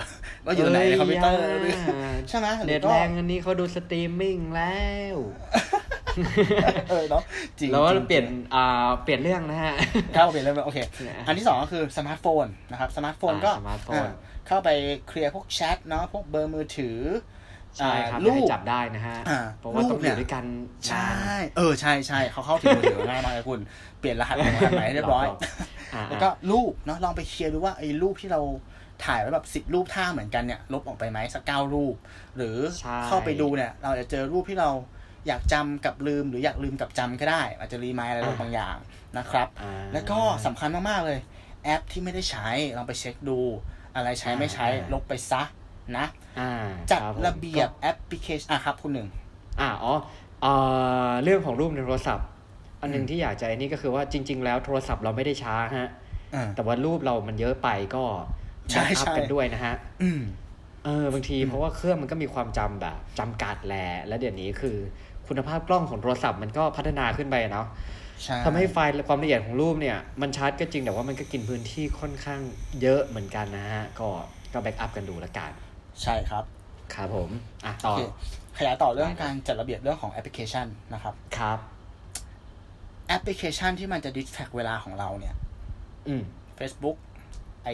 [0.45, 1.76] ว่าอยู่ไหนในคอมพิวเตอร์หรือ
[2.30, 4.78] ใช่ไหมหรืเน็อตก็แรงอันนี้เขาดูสตรีมมิ่งแล้
[5.14, 5.18] ว
[6.89, 7.24] เออเนาะ
[7.59, 9.76] จริงแล้วก็จริงเปลี่ยนอ่าเปลี่ยนเรื่องนะฮะ
[10.13, 14.11] เข้าเปลี่ยนเรื่องโอเคเนี่ยอันที่สองก็คือสมาร์ทโฟนนะครับสมาร์ทโฟนอ่าก็สมาร์ทโฟนอ่า
[14.47, 14.70] เข้าไป
[15.07, 16.99] เคลียร์พวกแชทเนาะพวกเบอร์มือถือ
[17.78, 20.45] ใช่ครับอ่ารูรูปปจับได้นะฮะอ่าเพราะว่าต้องรูปเนี่อยยู่ด้วยกัน
[20.88, 23.59] ใช่นานเออใช่ใช่เขาเข้าถึงมือถือง่ายมากเลยคุณ
[23.99, 25.39] เปลี่ยนรหัสรหัสไหนให้เรียบร้อยหลอก
[25.93, 28.41] อ่าแล้วก็รูปเนาะลองไปเคลียร์ดูว่าไอ้รูปที่เรา
[29.05, 31.95] ถ่ายไว้แบบสิบรูปท่าเหมือนกันเนี่ยลบออกไปไหมสักเก้ารูป
[32.38, 34.70] หรือใช่เข้าไปดูเนี่ย เราจะเจอรูปที่เรา
[35.28, 38.78] อยากจำกับลืมหรืออยากลืมกับจำก็ได้ อาจจะรีมายอะไรบางอย่าง
[39.18, 41.20] นะครับอ่าแล้วก็สำคัญมากๆเลย
[41.64, 42.48] แอปที่ไม่ได้ใช้
[42.78, 43.40] ลองไปเช็คดู
[43.96, 45.44] อะไรใช้ไม่ใช้อ่าลบไปซะ
[45.98, 46.06] นะ
[46.40, 46.52] อ่า
[46.92, 49.08] จัดคผมระเบียบแอปพลิเคชันอะครับคุณหนึ่ง
[49.62, 49.94] อ่าอ๋อ
[50.42, 50.54] เอ่
[51.10, 52.28] อเรื่องของรูปในโทรศัพท์
[52.82, 55.90] อันหนึ่งที่อยากจะไอ้นี่ก็คือว่าจริง ๆ แล้วโทรศัพท์เราไม่ได้ช้าฮะ
[56.36, 58.04] อ่าแต่ว่ารูปเรามันเยอะไปก็
[58.72, 60.22] ใช่แบ็กอัพใช่กันด้วยนะฮะอืม
[60.86, 64.78] เออบางทีเพราะว่าเครื่องมันก็มีความจำแบบจำกัดแหละและเดี๋ยวนี้คือ
[65.30, 67.68] คุณภาพกล้องของโทรศัพท์มันก็พัฒนาขึ้นไปเนาะ
[68.24, 72.42] ใช่ทำให้ไฟล์และความละเอียดของรูปเนี่ย มันชัดก็จริงแต่ว่ามันก็กินพื้นที่ค่อนข้าง
[72.82, 74.10] เยอะเหมือนกันนะฮะ ก็
[74.54, 75.52] ก็ backup กันดูละกัน
[76.04, 76.44] ใช่ครับ
[76.94, 77.30] ครับผม
[77.66, 78.02] อะโอต่อ
[78.58, 81.60] ขยายต่อเรื่องได้การจัดระเบียบเรื่องของแอปพลิเคชันนะครับ ครับ
[83.08, 85.36] แอปพลิเคชันที่มันจะ distract เวลาของเราเนี่ย
[86.08, 86.24] อืม
[86.60, 86.98] Facebook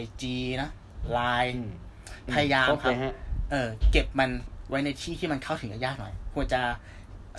[0.02, 0.22] IG
[0.62, 0.70] นะ
[1.18, 1.70] Line อืม
[2.34, 3.14] พยายามครบครับเลยฮะ
[3.50, 4.30] เออ เก็บมัน
[4.68, 6.60] ไว้ในที่ที่มันเข้าถึงยากๆหน่อย ควรจะ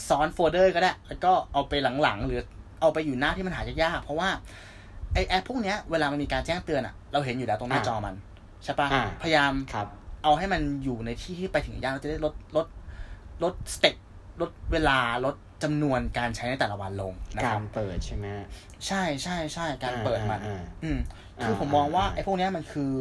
[0.09, 1.73] ซ้อนโฟลเดอร์ก็ได้ แล้วก็เอาไป
[2.03, 2.41] หลังๆ หรือ
[2.81, 4.29] เอาไปอยู่หน้าที่มันหายากๆ เพราะว่า
[5.13, 8.15] ไอแอปพวกเนี้ยเวลามันมีการแจ้งเตือนอะเราเห็นอยู่แล้วตรงหน้าอ่าจอมัน
[8.63, 9.87] ใช่ปะอ่าพยายามครับ
[10.23, 12.67] เอาให้มันอยู่ในที่ที่ไปถึงยากเราจะได้ลดลด
[13.43, 13.95] ลด step
[14.41, 18.25] ลดเวลาลดจำนวนการใช้ในแต่ละวันลงนะครับการเปิดใช่ไหม
[18.87, 20.99] ใช่ใช่ใช่การเปิดมันอ่าอ่าอืม
[21.41, 22.93] คืออ่าผมมองว่าอ่าไอ้พวกเนี้ยมันคือ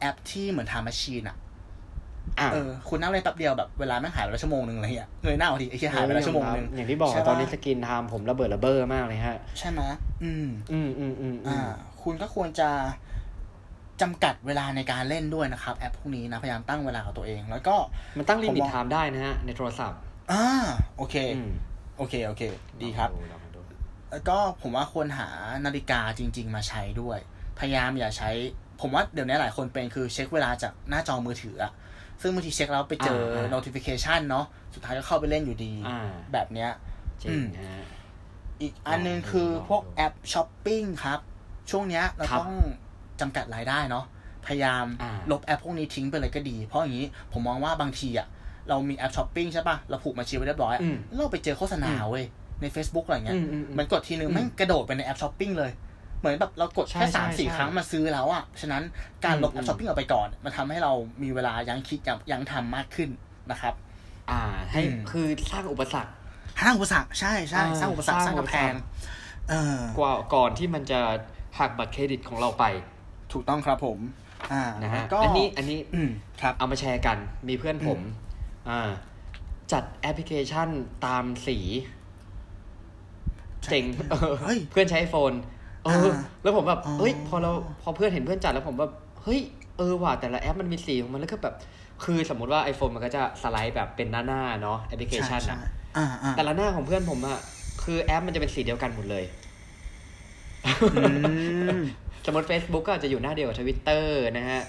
[0.00, 1.36] แอปที่เหมือน time machine อะอะ
[2.52, 9.80] เออคุณนั่งเล่นแป๊บเดียวแบบเวลาแม่งหายไปแล้วชั่วโมงหนึ่งอะไรเงี้ยเงยหน้าออกทีไอ้เหี้ยหายไปแล้วชั่วโมงหนึ่งอย่างที่บอกใช่ปะตอนนี้สกิน time ผมระเบิดระเบ้อมากเลยฮะ ใช่ไหม
[10.22, 11.68] อืม อืมอืมอืมอือ่า
[12.02, 12.68] คุณก็ควรจะ
[14.00, 17.76] จำกัดเวลาในการเล่นด้วยนะครับ แอปพวกนี้นะพยายามตั้งเวลากับตัวเอง แล้วก็
[18.18, 20.00] มันตั้ง limit ผมตมอง time ได้นะฮะ ในโทรศัพท์
[20.32, 20.44] อ่า
[20.96, 21.52] โอเคอืม
[21.98, 22.42] โอเคโอเค
[22.82, 23.60] ดีครับลองมาดู
[24.10, 25.28] แล้วก็ผมว่าควรหา
[25.66, 27.18] นาฬิกาจริง ๆ มาใช้ด้วย
[27.58, 28.30] พยายามอย่าใช้
[28.80, 31.72] ผมว่าเดี๋ยวนี้หลายคนเป็นคือเช็คเวลาจากหน้าจอมือถืออะ
[32.20, 33.22] ซึ่งบางทีเช็คแล้วไปเจอ
[33.54, 34.44] notification เนาะ
[34.74, 35.98] สุดท้ายก็เข้าไปเล่นอยู่ดีอ่า
[36.32, 36.70] แบบเนี้ย
[37.22, 37.84] จริงอืมฮะ
[38.60, 41.20] อีกอันหนึ่งลองดูคือลองดูพวกแอปช้อปปิ้งครับ
[41.70, 42.54] ช่วงเนี้ยเราครับต้อง
[43.20, 44.04] จำกัดรายได้เนาะ
[44.46, 48.26] พยายามอ่าลบแอปพวกนี้ทิ้งไปเลยก็ดี เพราะอย่างนี้ผมมองว่าบางทีอะ
[48.68, 52.24] เรามีแอปช้อปปิ้งใช่ปะเราผูกบัญชีไว้เรียบร้อยอะอืมเราไปเจอโฆษณาเว้ย
[52.60, 55.70] ใน Facebook อะไรเงี้ยอืมอืมอืมมันกดทีนึงอืมแมันกระโดดไปในแอปช้อปปิ้งเลย
[56.20, 58.82] เหมือนแบบเรากดใช่แค่ใช่สามสี่ใช่ครั้งมาซื้อแล้วอะฉะนั้น
[59.24, 60.92] การลบอืมแอปช้อปปิ้งออกไปก่อน มันทำให้เรา
[61.22, 63.10] มีเวลายังคิดยังยังทำมากขึ้น
[63.50, 63.74] นะครับ
[64.30, 64.40] อ่า
[64.72, 66.12] ให้อืมคือสร้างอุปสรรค
[66.62, 71.00] สร้างอุปสรรคใช่ใช่อ่าสร้างอุปสรรคสสร้าร้างงกำแพงอุปสรรคเออกว่าก่อนที่มันจะ
[71.58, 72.64] หักบัตรเครดิตของเราไป
[73.32, 73.98] ถูกต้องครับผม
[74.52, 76.10] อ่านะฮะแล้วก็อันนี้อันนี้อืม
[76.40, 77.18] ครับเอามาแชร์กัน
[77.48, 77.98] มีเพื่อนผม
[78.68, 78.90] อ่า
[79.72, 80.68] จัดแอปพลิเคชัน
[81.06, 81.58] ตามสี
[83.70, 85.32] เจ๋งเออเฮ้ยเพื่อนใช้ไอโฟน
[85.84, 87.50] เอออ่าแล้วผมแบบอ๋อเฮ้ย พอเรา
[87.82, 88.92] พอเพื่อนเห็นเพื่อนจัดแล้วผมแบบ
[89.24, 89.40] เฮ้ย
[89.78, 91.54] เออว่ะแต่ละแอปมันมีสีของมันแล้วก็แบบ
[92.04, 97.38] คือสมมุติว่า iPhone มันก็จะสไลด์แบบเป็นหน้าๆเนาะแอปพลิเคชันใช่อะใช่อ่าอ่าแต่ละหน้าของเพื่อนผมอะ
[97.82, 99.24] คือแอปมันจะเป็นสีเดียวกันหมดเลย
[100.94, 101.02] อื
[101.74, 101.78] ม
[102.26, 104.60] สมมติ Facebook ก็อาจจะอยู่หน้าเดียวกับทวิตเตอร์นะฮะ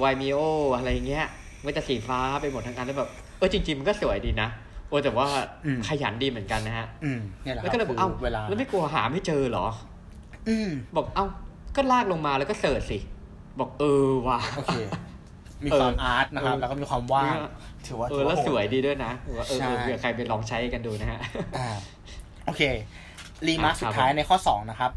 [0.00, 0.40] Vimeo
[0.76, 1.26] อะไรเงี้ย
[1.64, 4.48] มันจะสีฟ้าไปหมดทั้งอันแล้วแบบเออจริง ๆ มันก็สวยดีนะ
[4.88, 5.28] โอ้แต่ว่า
[5.66, 9.87] อืมขยันดีเหมือนกันนะฮะอืมเนี่ยแหละคแล้วรับก็เลยบอกคืเอ้าเวลาแล้วไม่กลัวหาไม่เจอเหรออืม
[10.96, 11.24] บอกเอ้า
[11.76, 12.98] ก็ลากลงมาแล้วก็ search สิ
[13.58, 14.76] บอกเออว่ะโอเค
[15.64, 17.52] มีเออความ art นะครับเออแล้วก็มีความว่างเนี่ย
[17.86, 21.20] ถือว่าเอถืออแล้วว่าโหดสวยดีด้วยนะว่าเออใช่เออเผื่อใครไปลองใช้กันดูนะฮะ
[21.58, 21.68] อ่า
[22.46, 22.62] โอเค
[23.46, 24.90] รีมาร์คอะสุครับสุดท้ายในข้อสองนะครับ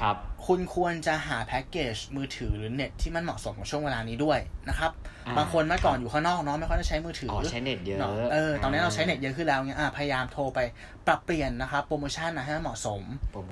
[0.00, 4.38] ครับคุณควรจะหาแพ็กเกจมือถือหรือเน็ตที่มันเหมาะสมกับช่วงเวลานี้ด้วย
[4.68, 4.90] นะครับ
[5.38, 7.98] บางคนเมื่อก่อนอยู่ข้างนอกเนาะไม่ค่อยได้ใช้มือถืออ๋อใช้เน็ตเยอะ
[8.32, 10.58] เออตอนนี้เราใช้เน็ตเยอะขึ้นแล้วเนี่ยพยายามโทรไป
[11.06, 13.02] ปรับเปลี่ยนนะครับโปรโมชั่นนะให้เหมาะสม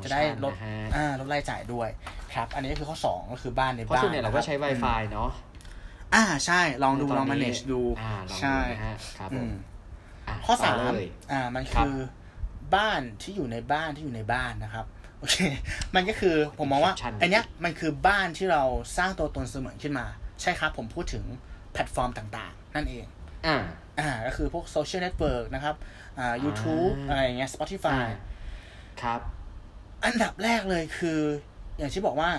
[0.05, 0.53] จะได้ลด
[0.95, 1.89] อ่าลดรายจ่ายด้วย
[2.35, 5.31] ครับอันนี้ก็คือข้อสองก็คือบ้านในบ้านเพราะส่วนใหญ่เราก็ใช้ Wi-Fi เนาะ
[6.15, 7.81] อ่าใช่ลองดูลอง manage ดู
[8.41, 8.57] ใช่
[9.19, 9.51] ครับผม
[10.47, 10.77] ข้อสาม
[11.33, 11.97] อ่ามันคือ
[12.77, 14.96] บ้านที่อยู่ในบ้านที่อยู่ในบ้านนะครับโอ
[15.31, 15.37] เค
[15.95, 18.63] มันก็คือผมมองว่าอันเนี้ยมันคือบ้านที่เรา
[18.97, 20.07] สร้างตัวตนเสมือนขึ้นมา
[20.41, 21.25] ใช่ครับ ผมพูดถึง
[21.73, 23.07] แพลตฟอร์มต่างๆ นั่นเอง
[23.47, 23.63] อ่า
[24.01, 25.77] อ่า ก็คือพวกโซเชียลเน็ตเวิร์กนะครับ
[26.19, 28.05] อ่า YouTube อะไรอย่างเงี้ย Spotify
[29.03, 29.21] ครับ
[30.05, 31.21] อันดับแรกเลยคือ
[31.79, 32.31] อย่างที่บอกว่า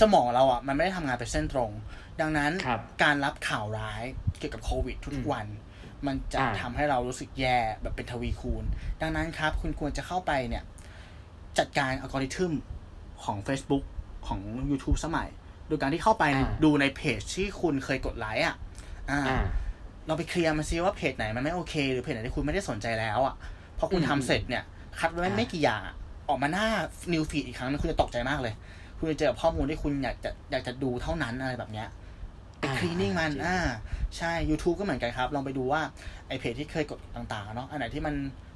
[0.00, 1.72] สมองเราอะ มันไม่ได้ทำงานเป็นเส้นตรง
[2.20, 2.52] ดังนั้น
[3.02, 4.02] การรับข่าวร้าย
[4.38, 5.46] เกี่ยวกับโควิดทุกวัน
[6.06, 8.64] มันจะทำให้เรารู้สึกแย่แบบเป็นทวีคูณ
[9.00, 10.64] ดังนั้นครับ คุณควรจะเข้าไปเนี่ย
[11.58, 12.52] จัดการอัลกอริทึม
[13.24, 13.84] ของ Facebook
[14.26, 14.40] ของ
[14.70, 15.28] YouTube ใหม่
[15.68, 16.24] โดยการที่เข้าไป
[16.64, 18.56] ดูในเพจที่คุณเคยกดไลค์อะ
[20.06, 23.34] เราไปเคลียร์มาซิว่าเพจไหนมันไม่โอเค หรือเพจไหนที่คุณไม่ได้สนใจแล้วอะ
[23.78, 24.64] พอคุณทำเสร็จเนี่ย
[24.98, 25.82] คัดไว้ไม่กี่อย่าง
[26.28, 26.66] ออกมาหน้า
[27.12, 28.54] นิวฟีดอีกครั้งนึงคุณจะตกใจมากเลย
[28.98, 31.88] คุณจะเจอข้อมูลที่คุณอยากจะอยากจะดูเท่านั้นอะไรแบบเนี้ย
[32.58, 33.56] ไปคลีนิ่งมัน อ่า
[34.16, 35.80] ใช่ YouTube ก็เหมือนกันครับ ลองไปดูว่า
[36.28, 38.14] ไอเพจที่เคยกดต่างๆเนาะ อันไหนที่มัน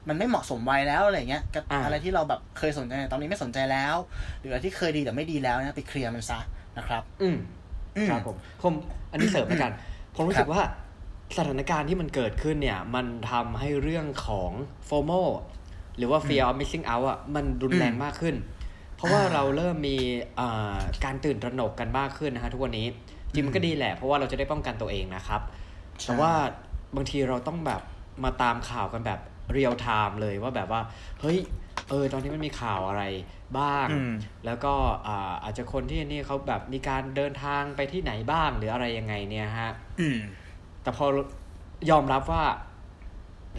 [0.08, 1.42] มันไม่เหมาะสมวัยแล้วอะไรเงี้ย
[1.84, 3.94] อะไรที่เราแบบเคยสนใจตอนนี้ไม่สนใจแล้ว
[4.40, 6.38] หรืออะไรที่เคยดีแต่ไม่ดีแล้วเนี่ยไปเคลียร์มันซะ
[6.78, 7.36] นะครับ อืม
[8.08, 8.74] ครับผมผม
[9.10, 9.72] อันนี้เสริมแล้วกัน
[10.16, 10.62] ผมรู้สึกว่า
[11.36, 14.50] สถานการณ์ที่มันเกิดขึ้นเนี่ย มันทำให้เรื่องของ
[14.86, 15.10] FOMO
[15.96, 18.34] หรือว่า fear of missing out อะมันรุนแรงมากขึ้น
[18.96, 19.96] เพราะว่าเราเริ่มมี
[21.04, 22.86] การตื่นตระหนกกันมากขึ้นนะฮะทุกวันนี้
[23.32, 25.40] จริงมันก็ดีแหละ เพราะว่าเราจะได้ป้องกันตัวเองนะครับ
[26.04, 26.32] แต่ว่า
[26.96, 27.82] บางทีเราต้องแบบ
[28.24, 29.20] มาตามข่าวกันแบบ
[29.52, 30.80] เรียลไทม์เลยว่าแบบว่า
[31.20, 31.38] เฮ้ย
[31.90, 33.04] เออตอนนี้มันมีข่าวอะไร
[33.58, 33.86] บ้าง
[34.46, 34.74] แล้วก็
[35.44, 39.72] อาจจะคนที่นี่เขาแบบมีการเดินทางไปที่ไหนบ้างหรืออะไรยังไงเนี่ยฮะ
[40.82, 41.06] แต่พอ
[41.90, 42.44] ยอมรับว่า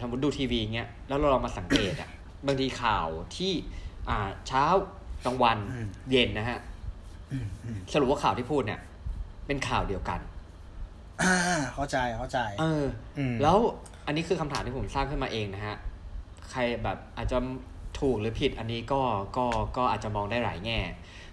[0.00, 2.10] สมมติดูทีวีเงี้ยแล้วเราลองมาสังเกตอะ
[2.46, 3.52] บางทีข่าวที่
[4.08, 4.64] อ่าเช้า
[5.24, 5.58] กลางวัน
[6.10, 6.58] เย็นนะฮะ
[7.92, 8.80] สรุปว่าข่าวที่พูดเนี่ย
[9.46, 10.20] เป็นข่าวเดียวกัน
[11.22, 11.34] อ่า
[11.74, 12.84] เข้าใจเข้าใจ เออ
[13.42, 13.58] แล้ว
[14.08, 15.76] อันนี้คือคำถามที่ผมสร้างขึ้นมาเองนะฮะ
[16.50, 17.38] ใครแบบอาจจะ
[18.00, 19.00] ถูกหรือผิดอันนี้ก็
[19.36, 19.46] ก็
[19.76, 20.80] ก็อาจจะมองได้หลายแง่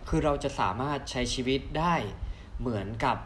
[0.10, 1.96] คือเราจะสามารถใช้ชีวิตได้
[2.60, 3.18] เหมือนกับ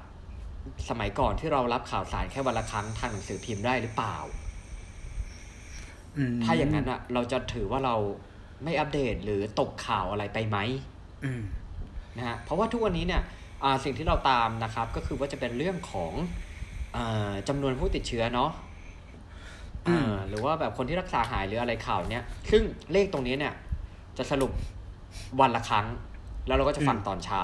[0.90, 4.16] สมัยก่อนที่เรารับข่าวสารแค่วันละครั้งทางหนังสือพิมพ์ได้หรือเปล่า
[6.44, 7.96] ถ้าอย่างนั้นอะเราจะถือว่าเรา
[8.64, 10.58] ไม่อัปเดตหรือตกข่าวอะไรไปไหม
[12.18, 13.22] นะฮะ เพราะว่าทุกวันนี้เนี่ย
[13.84, 16.14] สิ่งที่เราตามนะครับ ก็คือว่าจะเป็นเรื่องของ
[16.96, 16.98] อ
[17.48, 18.52] จำนวนผู้ติดเชื้อเนาะ
[20.30, 23.54] หรือว่าแบบคนที่รักษาหายหรืออะไรข่าวเนี้ยซึ่งเลขตรงนี้เนี่ย
[24.18, 24.52] จะสรุป
[25.40, 25.86] วันละครั้ง
[26.48, 27.44] แล้วเราก็จะฟังตอนเช้า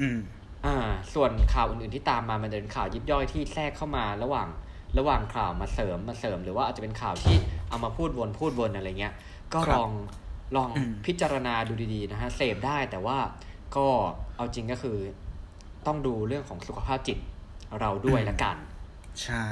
[0.00, 0.18] อืม
[0.66, 0.76] อ่า
[1.14, 4.48] ส่วนข่าวอื่นๆที่ตามมามันเป็นข่าวยิบย่อยที่แทรกเข้ามาระหว่าง
[4.98, 7.36] ระหว่างข่าวมาเสริมมาเสริม หรือว่าอาจจะเป็นข่าวที่
[7.68, 9.14] เอามาพูดวนพูดวนอะไรเงี้ย
[9.54, 9.90] ก็ลอง
[10.56, 10.70] ลอง
[11.06, 13.18] พิจารณาดูดีๆนะฮะเสพได้แต่ว่า
[13.76, 13.86] ก็
[14.36, 14.98] เอาจริงก็คือ
[15.86, 17.18] ต้องดูเรื่องของสุขภาพจิต
[17.80, 18.56] เราด้วยละกัน
[19.22, 19.46] ใช่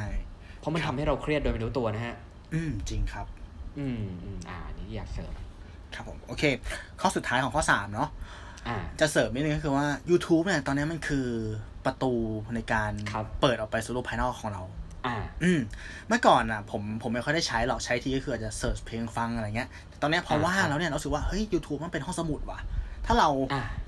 [0.62, 2.16] เพราะมันทำให้เราเครียดโดยไม่รู้ตัวนะฮะ
[2.54, 3.26] อืมจริงครับ
[3.78, 5.32] อืมอืมอ่านี่อยากเสริม
[5.94, 6.44] ครับผมโอเค
[7.00, 8.08] ข้อสุดท้ายของข้อสามเนาะ
[8.68, 11.28] อ่าจะเสริมนิดนึงก็คือว่า YouTube เนี่ยตอนนี้มันคือ
[11.84, 12.12] ประตู
[12.54, 12.92] ในการ
[13.40, 14.62] เปิดออกไปสู่โลกภายนอกของเรา
[15.06, 15.60] อ่าอืม
[16.08, 19.68] เมื่อก่อนอะ ผมผมไม่ค่อยได้ใช้หรอกใช้ทีก็คืออาจจะ search เพลงฟังอะไรเงี้ย
[20.02, 22.58] ตอนนี้พอว่างแล้วเนี่ยเรารู้สึกว่าเฮ้ย YouTube มันเป็นห้องสมุดว่ะ
[23.06, 23.28] ถ้าเรา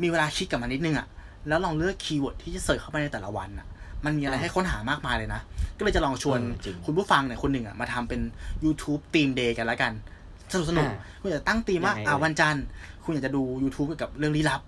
[0.02, 1.06] มีเวลาคิดกับมันนิดนึงอะ
[1.48, 3.66] แล้วลองเลือก keyword ที่จะ search เข้าไปในแต่ละวันอะ
[4.04, 5.40] มันมีอะไรให้ค้นหามากมายเลยนะ
[5.78, 6.40] ก็เลยจะลองชวน
[6.86, 8.20] คุณผู้ฟังเนี่ยคนหนึ่งอะมาทำเป็น
[8.64, 9.92] YouTube ทีมเดย์กันแล้วกัน
[10.52, 10.88] สนุกสนุก
[11.20, 12.64] คุณอยากตั้งตีมว่าอ่าวันจันทร์
[13.04, 14.60] คุณอยากจะดู YouTube เกี่ยวกับเรื่องลี้ลับ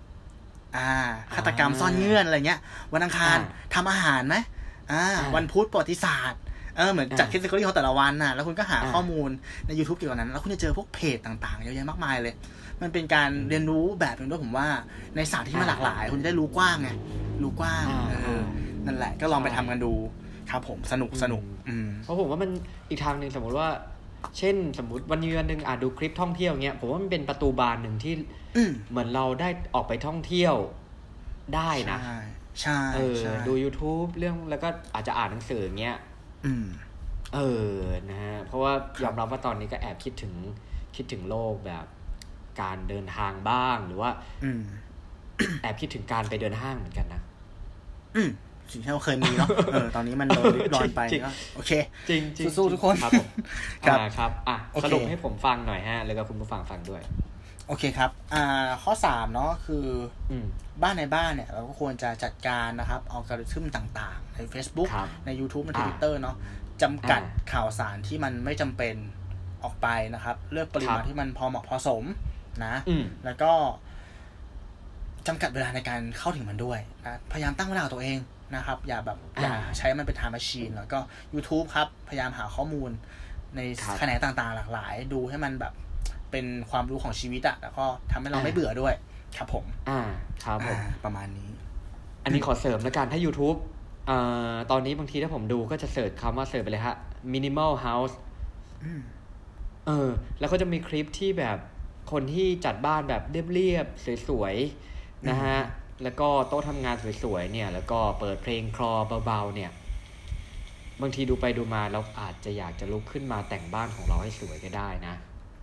[0.77, 0.89] อ่า
[1.35, 2.59] ฆาตกรรมซ่อนเงื่อนอะไรเงี้ย
[2.93, 3.37] วันอังคาร
[3.73, 4.35] ทำอาหารไหม
[4.91, 5.03] อ่า
[5.35, 6.41] วันพุธประวัติศาสตร์
[6.77, 9.29] เออเหมือนจัด category ของแต่ละวันน่ะแล้วคุณก็หาข้อมูล
[9.67, 12.33] ใน YouTube เกี่ยวกับนั้น แล้วคุณจะเจอพวกเพจต่างๆเยอะแยะมากมายเลย
[12.81, 14.67] มันเป็นการเรียนรู้แบบนึงด้วยผมว่า
[15.15, 16.89] ในศาสตร์ที่มันหลากหลาย คุณจะได้รู้กว้างไง
[17.43, 17.85] รู้กว้าง
[18.23, 18.43] เออ
[18.87, 19.93] นั่นแหละก็ลองไปทำกันดู
[20.51, 21.43] ครับผมสนุกสนุก
[22.03, 22.51] เพราะผมว่ามัน
[22.89, 23.69] อีกทางหนึ่งสมมติว่า
[24.37, 28.13] เช่นสมมติวันนี้วันหนึ่งอ่านดูคลิปท่องเที่ยวเงี้ยผมว่ามันเป็นประตูบานหนึ่งที่
[28.89, 30.55] เหมือนเราได้ออกไปท่องเที่ยว
[31.55, 31.99] ได้นะ
[32.61, 35.97] ใช่เออดู YouTube เรื่องแล้วก็อาจจะอ่านหนังสือเงี้ย
[37.35, 37.71] เออ
[38.09, 38.73] นะฮะเพราะว่า
[39.03, 40.33] ยอมรับว่าตอนนี้ก็แอบคิดถึง
[40.95, 41.85] คิดถึงโลกแบบ
[42.61, 44.11] การเดินทางบ้างหรือว่า
[45.61, 47.21] แอบคิดถึงการไปเดินห้างเหมือนกันนะ
[48.15, 48.29] อืม
[48.71, 51.71] สิ่งที่เราเคยมีเนาะเออตอนนี้มันโดนริบรอนไปก็โอเค
[52.09, 52.21] จริง
[52.57, 53.27] สู้ๆทุกคนครับผม
[53.87, 57.01] ครับครับอะสรุปให้ผมฟังหน่อยฮะ แล้วก็คุณผู้ฟังฟังด้วย
[57.67, 59.85] โอเคครับ อ่าข้อสามเนาะคือ
[60.31, 60.45] อืม
[60.83, 66.35] บ้านในบ้านเนี่ย เราก็ควรจะจัดการนะครับอัลกอริทึมต่างๆ ใน Facebook ครับใน YouTube ในอ่า Twitter เนาะ
[66.81, 68.95] จำกัดอ่าข่าวสารที่มันไม่จำเป็น
[69.63, 72.03] ออกไปนะครับ เลือกปริมาคณรับที่มันพอเหมาะพอสม
[72.65, 73.51] นะอืมแล้วก็
[75.27, 78.17] จำกัดเวลาในการเข้าถึงมันด้วยนะพยายามตั้งเวลากับตัวเอง
[78.55, 80.99] นะครับ อย่าแบบอย่าอ่าใช้มันเป็น time machine แล้วก็
[81.33, 82.91] YouTube ครับ พยายามหาข้อมูล
[83.55, 85.73] ในครับแขนงต่างๆ หลากหลาย ดูให้มันแบบ
[86.31, 88.93] เป็นความรู้ของชีวิตอะแล้วก็ทำให้เราอ่าไม่เบื่อด้วย
[89.37, 90.01] ครับผม อ่า
[90.43, 91.49] ครับผมอ่าประมาณนี้
[92.23, 93.57] อันนี้ขอเสริมแล้วกันถ้า YouTube
[94.07, 94.17] เอ่
[94.51, 96.95] อตอนนี้บางทีถ้าผมดูก็จะเสิร์ชคำว่าเสิร์ชไปเลยฮะ
[97.33, 98.13] minimal house
[98.83, 99.01] อืม
[99.87, 100.09] เออ
[100.39, 101.57] แล้วก็จะมีคลิปที่แบบ
[102.11, 103.21] คนที่จัดบ้านแบบ
[103.53, 104.96] เรียบๆสวยๆ
[105.29, 105.57] นะฮะ
[106.03, 108.93] แล้วก็โต๊ะทำงานสวยๆเนี่ย แล้วก็เปิดเพลงคลอ
[109.25, 109.71] เบาๆเนี่ย
[111.01, 115.15] บางทีดูไปดูมาเราอาจจะอยากจะลุกขึ้นมาแต่งบ้านของเราให้สวยก็ได้นะ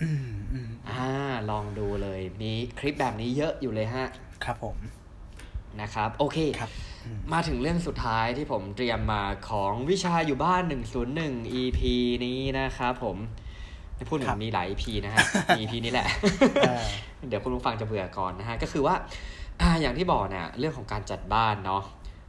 [0.02, 1.06] อืมอืมอ่า
[1.50, 4.06] ลองดูเลย มีคลิปแบบนี้เยอะอยู่เลยฮะ
[4.44, 4.76] ครับผม
[5.80, 6.70] นะครับ โอเคครับ
[7.04, 10.62] อืมมาถึงเรื่องสุดท้ายที่ผมเตรียมมาของวิชาอยู่บ้าน
[11.10, 11.80] 101 EP
[12.24, 13.16] นี้นะครับผม
[13.96, 15.24] ไม่พูดถึครังบมีหลาย EP นะฮะ
[15.58, 16.06] EP นี้แหละ
[16.60, 16.84] เออ
[17.28, 18.94] เดี๋ยวคุณผู้ฟังจะเบื่อก่อนนะฮะ ก็คือว่า
[19.60, 21.82] อ่าอย่างที่บอกเนี่ยเรื่องของการจัดบ้านเนาะ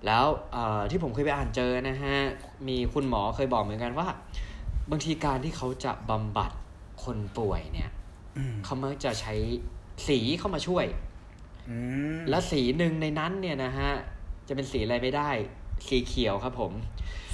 [0.06, 2.16] แล้วเอ่อที่ผมเคยไปอ่านเจอนะฮะ
[2.68, 4.08] มีคุณหมอเคยบอกเหมือนกันว่า
[4.92, 6.52] บางทีการที่เขาจะบำบัด
[7.04, 7.90] คนป่วยเนี่ย
[8.38, 9.34] อืมเขามักจะใช้
[10.08, 10.86] สีเข้ามาช่วย
[11.70, 11.78] อื
[12.16, 13.92] มและสีหนึ่งในนั้นเนี่ยนะฮะ
[14.48, 15.30] จะเป็นสีอะไรไม่ได้
[15.88, 16.72] สีเขียวครับผม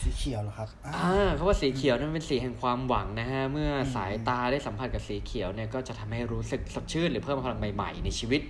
[0.02, 8.42] สีเขียวเหรอครับอ่าอ่าเขาว่าสีเขียวนั้นเป็นสีแห่งความหวังนะฮะเมื่ออมสายตาได้สัมผัสกับสีเขียวเนี่ยก็จะทำให้รู้สึกสดชื่นหรือเพิ่มพลังใหม่ๆในชีวิต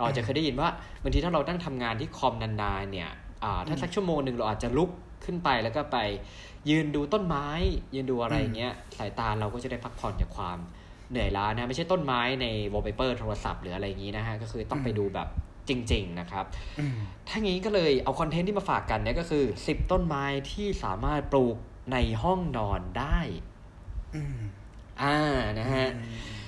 [0.00, 0.68] เราอาจจะเคยได้ยินว่า
[1.02, 3.10] บางทีถ้าเราตั้งทำงานที่คอมนานๆเนี่ย
[3.44, 4.90] อ่าถ้าสักชั่วโมงหนึ่งเราอาจจะลุก
[5.24, 5.98] ขึ้นไปแล้วก็ไป
[6.70, 7.46] ยืนดูต้นไม้
[7.94, 10.58] ยืนดูอะไรอย่างเงี้ยสายตาเราก็จะได้พักผ่อนจากความ
[11.10, 15.28] เหนื่อยล้านะ ไม่ใช่ต้นไม้ในวอลเปเปอร์โทรศัพท์หรืออะไรอย่างงี้นะฮะ ก็คือต้องไปดูแบบ
[15.68, 16.44] จริง ๆ นะครับ
[16.78, 16.96] อืม
[17.28, 21.56] ถ้างี้ก็เลยเอาคอนเทนต์ที่มาฝากกันเนี่ยก็คือ 10 ต้นไม้ที่สามารถปลูก
[21.92, 23.18] ในห้องนอนได้
[24.14, 24.40] อืม
[25.02, 25.18] อ่า
[25.58, 26.39] นะฮะอืม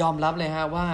[0.00, 0.86] ยอมรับเลยฮะว่า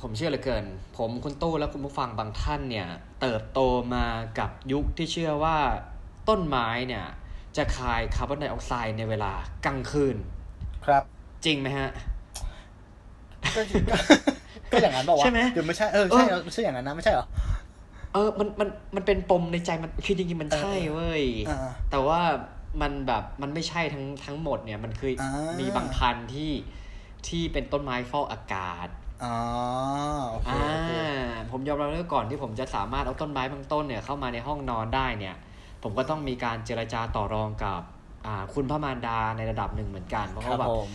[0.00, 0.64] ผมเชื่อเหลือเกิน
[0.96, 2.88] ผมคุณตู้และคุณผู้ฟังบางท่านเนี่ย
[3.20, 3.60] เติบโต
[3.94, 4.06] มา
[4.38, 5.56] กับยุคที่เชื่อว่า
[6.28, 7.04] ต้นไม้เนี่ย
[7.56, 9.32] จะคายคาร์บอนไดออกไซด์ในเวลา
[9.66, 10.16] กลางคืน
[10.84, 11.02] ครับ
[11.44, 11.90] จริงไหมฮะ
[13.56, 13.96] ก็ก็
[14.72, 17.26] ก็อย่างนั้นบอกว่าใช่ไหมหรือไม่ใช่เออใช่เออไม่ใช่อย่างนั้นนะไม่ใช่เหรอ
[18.12, 21.58] เออมันมันมันเป็นปมในใจมันคือจริงๆมันใช่เออเว้ยอ่า
[21.90, 22.20] แต่ว่า
[22.80, 25.28] มันแบบมันไม่ใช่ทั้งทั้งหมดเนี่ยมันคืออา
[25.58, 26.50] มีมีบางพันธุ์ที่
[27.28, 28.88] ที่เป็นต้นไม้ฟอกอากาศ
[29.24, 29.38] อ๋อ
[30.30, 30.92] โอเคอ่าโอเค
[31.50, 35.36] ผมยอมรับเลยก่อนที่ผมจะสามารถเอาต้นไม้บางต้นเนี่ยเข้ามาในห้องนอนได้เนี่ย
[35.82, 37.82] ผมก็ต้องมีการเจรจาต่อรองกับ
[38.26, 40.90] อ่าคุณพระมารดาในระดับหนึ่งเหมือนกันเพราะครัเขาบแบบผม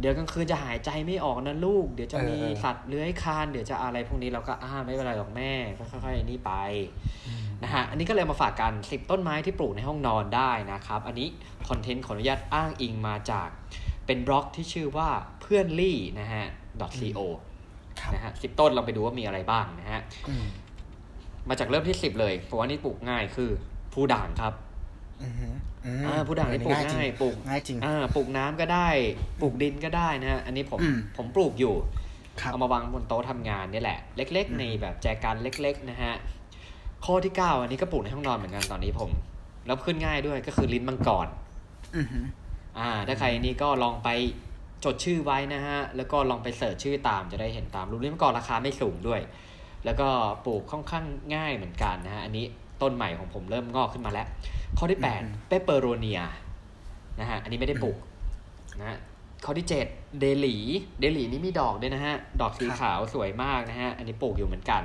[0.00, 6.52] เดี๋ยวกลางคืนจะหายใจไม่ออกนะลูก เดี๋ยวจะเออมีเออสัตว์เลื้อยคลานเดี๋ยวจะอะไรพวกนี้เราก็อ่าไม่เป็นไรหรอกแม่ก็ค่อยๆนี่ไป
[7.62, 11.28] นะฮะอันนี้ก็เลยมาฝากกัน10ต้นไม้ที่ปลูกในห้องนอนได้นะครับ อันนี้
[11.68, 13.48] คอนเทนต์ขออนุญาตอ้างอิงมาจาก
[14.06, 15.08] เป็นบล็อกที่ชื่อว่า
[15.40, 16.44] เพื่อนลี่นะฮะ
[17.16, 17.20] .co
[18.00, 20.46] ครับนะฮะสิต้นเราไปดูว่ามีอะไรบ้างนะฮะอืม
[21.48, 23.50] มาจากเริ่มที่10เลยเพราะว่านี่ปลูกง่ายคือ
[23.94, 24.52] ผู้ด่างครับ
[25.22, 25.34] อืม
[25.84, 28.88] อืมอ่าผู้ด่างนี่ปลูกจริง่ายปลูกง่ายจริงอ่าปลูกน้ำก็ได้
[29.40, 31.74] ปลูกดินก็ได้นะฮะอันนี้ผมอืมผมปลูกอยู่
[32.40, 36.12] ครับเอามาวางบนโต๊ะทำงานนี่แหละ เล็ก ๆ ในแบบแจกันเล็ก ๆ นะฮะ
[37.04, 39.10] ข้อที่9อันนี้ก็ปลูกในห้องนอนเหมือนกันตอนนี้ผม
[39.66, 41.26] แล้วขึ้นง่ายด้วยก็คือลิ้นมังกร
[42.78, 44.08] อือหืออ่าถ้าใครนี่ก็ลองไป
[44.84, 49.20] จดชื่อไว้นะฮะ แล้วก็ลองไปเสิร์ชชื่อตามจะได้เห็นตามรูปลิ้นมังกรราคาไม่สูงด้วย
[49.84, 50.08] แล้วก็
[50.44, 51.04] ปลูกค่อนข้าง
[51.34, 52.44] ง่ายเหมือนกันนะฮะ อันนี้
[52.82, 54.26] ต้นใหม่ของผมเริ่มงอกขึ้นมาแล้ว
[54.78, 56.20] ข้อที่8เปเปอโรเนีย
[57.20, 57.98] นะฮะ อันนี้ไม่ได้ปลูก
[58.80, 58.98] นะฮะ
[59.44, 60.56] ข้อที่ 7 เดลี
[61.00, 64.82] เดลีนี่มีดอกด้วยนะฮะ ดอกสีขาวสวยมากนะฮะ อันนี้ปลูกอยู่เหมือนกัน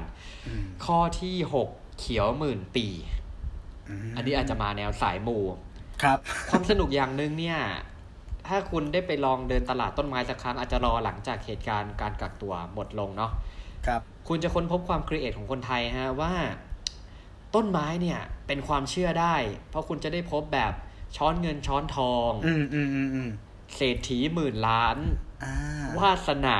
[0.47, 1.35] อืมข้อที่
[1.67, 2.87] 6 เขียวหมื่นปี
[3.89, 5.37] มอันนี้อาจจะมาแนวสายมู
[6.03, 6.19] ครับ
[6.49, 7.59] ความสนุกอย่างหนึ่งเนี่ย
[8.47, 13.31] ถ้าคุณได้ไปลองเดินตลาดต้นไม้สักครั้งอาจจะรอหลังจากเหตุการณ์การกักตัวหมดลงเนาะ
[13.87, 16.33] ครับ คุณจะค้นพบความครีเอทของคนไทยฮะว่า
[17.55, 19.35] ต้นไม้เนี่ยเป็นความเชื่อได้
[19.69, 20.73] เพราะคุณจะได้พบแบบ
[21.17, 23.29] ช้อนเงินช้อนทอง อืมอืมอืมอืม
[23.75, 24.97] เศรษฐีหมื่นล้าน
[25.43, 25.55] อ่า
[25.99, 26.59] วาสนา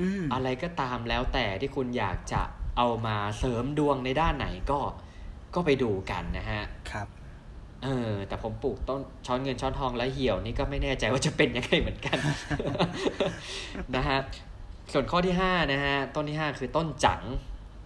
[0.00, 2.42] อืมอะไรก็ตามแล้วแต่ที่คุณอยากจะ
[2.76, 4.80] เอามาเสริมดวงในด้านไหนก็
[5.54, 7.08] ก็ไปดูกันนะฮะ ครับ
[7.84, 12.18] เออ แต่ผมปลูกต้นช้อนเงินช้อนทองและเหี่ยวนี่ก็ไม่แน่ใจว่าจะเป็นยังไงเหมือนกัน
[13.96, 14.18] นะฮะ
[14.92, 17.22] ส่วนข้อที่ห้านะฮะต้นที่ห้าคือต้นจัง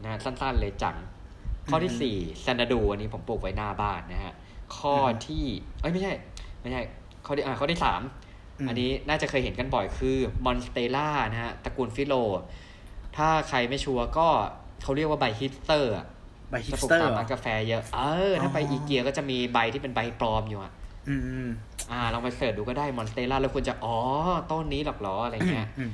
[0.03, 0.97] นะฮะสั้น ๆ เลยจัง
[1.71, 4.33] ข้อที่สี่ซนาดูอันนี้ผมปลูกไว้หน้าบ้านนะฮะ
[4.79, 4.95] ข้อ
[5.27, 5.45] ที่
[5.81, 6.13] เอ้ยไม่ใช่
[6.61, 6.83] ไม่ใช่
[7.27, 8.01] ข้อที่อ่าข้อที่สาม
[8.59, 12.15] อืมอันนี้น่าจะเคยเห็นกันบ่อยคือมอนสเตอร่านะฮะตระกูลฟิโล
[13.17, 14.29] ถ้าใครไม่ชัวร์ก็
[14.83, 20.73] เขาเรียกว่าใบฮิตเตอร์ใบฮิจะปปลูสกเตอร์ตามเหรอร้านกาแฟเยอะ เออ ถ้าไปอ๋ออีอีเกียก็จะมีใบที่เป็นใบปลอมอยู่อะ
[21.09, 21.49] อืมอืม
[21.91, 23.97] อ่าลองไป search ดูก็ได้มอนสเตอร่าแล้วคุณจะ อ๋อ
[24.51, 25.91] ต้นนี้หรอกเหรออะไรเงี้ยอืม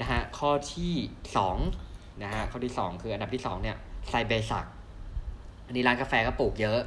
[0.00, 0.92] นะฮะ ข้อที่
[1.36, 1.56] สอง
[2.22, 3.76] นะฮะ ข้อที่สองคืออันดับที่สองเนี่ย
[4.08, 4.66] ไทรใบสัก
[5.66, 6.80] อันนี้ร้านกาแฟก็ปลูกเยอะ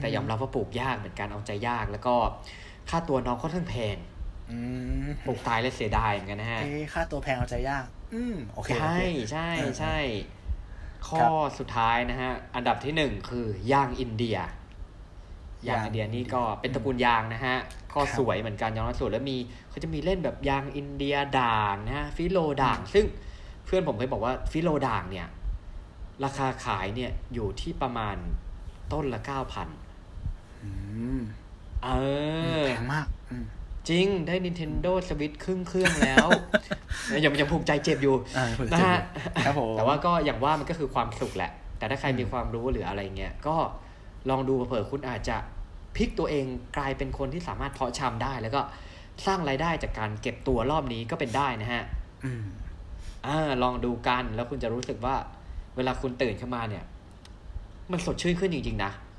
[0.00, 2.14] แต่ยอมรับว่าปลูกยากเหมือนกันเอาใจยาก แล้วก็
[2.90, 3.96] ค่าตัวน้องค่อนข้างแพง
[4.50, 4.58] อื
[5.06, 9.96] มปลูกตายแล้วเสียดายเหมือนกันนะฮะเอ้ค่าตัวแพงเอาใจยาก อืมโอเคใช่โอเคใช่เออใช่
[11.08, 14.38] ข้ครัอบสุดท้ายนะฮะ อันดับที่หนึ่งคือย่างอินเดีย
[15.68, 17.56] ยางยางอินเดียนี่ก็เป็นตระกูลยางนะฮะ
[17.94, 19.36] ก็ครับสวยเหมือนกันยางสวยแล้วมี
[19.70, 23.06] เขาจะมีเล่นแบบยางอินเดียด่างนะฮะฟิโลด่าง ซึ่ง
[23.64, 25.28] เพื่อนผมเคยบอกว่าฟิโลด่างเนี่ย
[26.24, 28.16] ราคาขายเนี่ยอยู่ที่ประมาณ
[28.92, 29.68] ต้นละเก้าพัน
[30.62, 30.70] อื
[31.16, 31.20] ม
[31.84, 31.88] เอ
[32.62, 33.44] อแพงมากอืม
[33.90, 36.28] จริงได้ Nintendo Switch ครึ่งเครื่องแล้ว
[37.24, 39.02] ยังยังภูมิใจเจ็บอยู่อ่าผมจะนะเจอฮะ
[39.46, 43.56] ครับผมแต่ว่าก็อย่างว่ามันก็คือความสุขแหละ แต่ถ้าใครมีความรู้หรืออะไรเงี้ยก็
[44.30, 45.36] ลองดูเผื่อคุณอาจจะ
[45.96, 46.44] พลิกตัวเอง
[46.76, 48.60] กลายเป็นคนที่สามารถเพาะชำได้ แล้วก็
[49.26, 51.84] สร้างรายได้จากการเก็บตัวรอบนี้ก็เป็นได้นะฮะ
[52.24, 52.42] อืม
[53.26, 55.14] อ่าลองดูกันแล้วคุณจะรู้สึกว่า
[55.76, 56.84] เวลาคุณตื่นขึ้นมาเนี่ย
[57.90, 59.09] มันสดชื่นขึ้นจริงๆนะอืมอืมอืม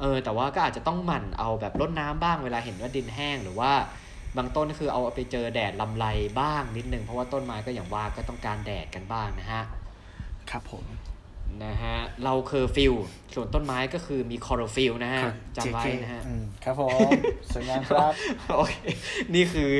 [0.00, 3.72] เออ แต่ว่าก็อาจจะต้องหมั่นเอาแบบรดน้ำบ้างเวลาเห็นว่าดินแห้งหรือว่า
[4.36, 6.06] บางต้นก็คือเอาไปเจอแดดรำไร
[6.40, 9.62] บ้างนิดนึงเพราะว่าต้นไม้ก็อย่างว่าก็ต้องการแดดกันบ้างนะฮะ
[10.50, 10.84] ครับผม
[11.66, 12.94] นะฮะ เราเคอร์ฟิว
[13.34, 15.22] ส่วนต้นไม้ก็คือมีคลอโรฟิลล์นะฮะ
[15.56, 17.10] จำไว้ JK นะฮะอืมครับผม
[17.54, 18.12] สวยงามครับ
[18.54, 18.74] โอเค
[19.34, 19.72] นี่คือ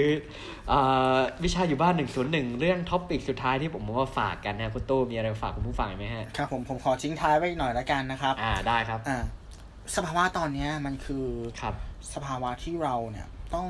[0.72, 9.18] อาวิชาอยู่บ้านหนึ่งศูนย์หนึ่งเรื่องท็อปปิกสุดท้ายที่ผมมาฝากกันนะคุณตู้มีอะไรมาฝากคุณผู้ฟังไหมฮะ ครับผมผมขอทิ้งท้ายไว้หน่อยละกันนะครับ อ่าได้ครับอ่า
[9.96, 11.26] สภาวะตอนเนี้ยมันคือ
[11.60, 11.74] ครับ
[12.14, 13.66] สภาวะที่เราเนี่ยต้อง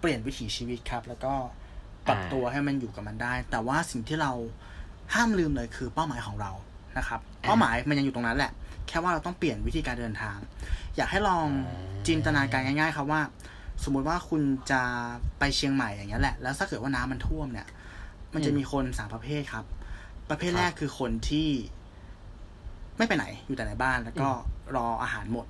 [0.00, 1.32] เปลี่ยนวิถีชีวิตครับ แล้วก็
[2.06, 4.32] ปรับอ่าตัวให้มันอยู่กับมันได้ แต่ว่าสิ่งที่เรา
[5.14, 6.52] ห้ามลืมเลยคือเป้าหมายของเรา
[6.98, 8.52] นะครับเป้าหมายมันยังอยู่ตรงนั้นแหละ
[8.88, 10.36] แค่ว่าเราต้องเปลี่ยนวิธีการเดินทาง
[10.96, 11.46] อยากให้ลอง
[12.06, 13.20] จินตนาการง่าย ๆ ครับว่า
[13.84, 14.82] สมมุติว่าคุณจะ
[15.38, 17.66] ไปเชียงใหม่อย่างเงี้ยแหละแล้วถ้าเกิดว่าน้ำมันท่วมเนี่ย
[18.34, 19.64] มันจะมีคนสามประเภทครับ
[20.30, 21.48] ประเภทแรกคือคนที่
[22.98, 24.28] ไม่ไปไหนอยู่แต่ในบ้าน แล้วก็
[24.76, 25.46] รออาหารหมด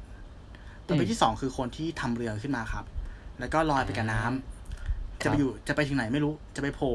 [0.86, 2.84] ประเภทที่สองคือคนที่ทำเรือขึ้นมาครับ
[3.40, 6.94] แล้วก็ลอยไปกับน้ำครัจะบไปอยู่จะไปถึงไหนไม่รู้ จะไปโผล่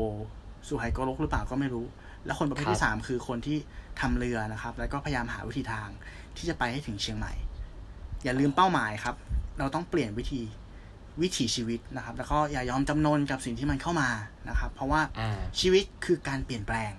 [0.67, 1.85] สู่ไฮโกลกหรือเปล่าก็ไม่รู้
[2.25, 3.57] แล้วคนประเภทครับที่สามคือคนที่
[4.01, 5.89] ทำเรือนะครับ แล้วก็พยายามหาวิธีทาง
[6.37, 7.33] ที่จะไปให้ถึงเชียงใหม่
[8.23, 9.15] อย่าลืมเป้าหมายครับ
[9.59, 10.41] เราต้องเปลี่ยนวิธี
[11.21, 14.09] วิถีชีวิตนะครับ แล้วก็อย่ายอมจำนนกับสิ่งที่มันเข้ามา
[14.49, 16.91] นะครับ เพราะว่าอ่าชีวิตคือการเปลี่ยนแปลง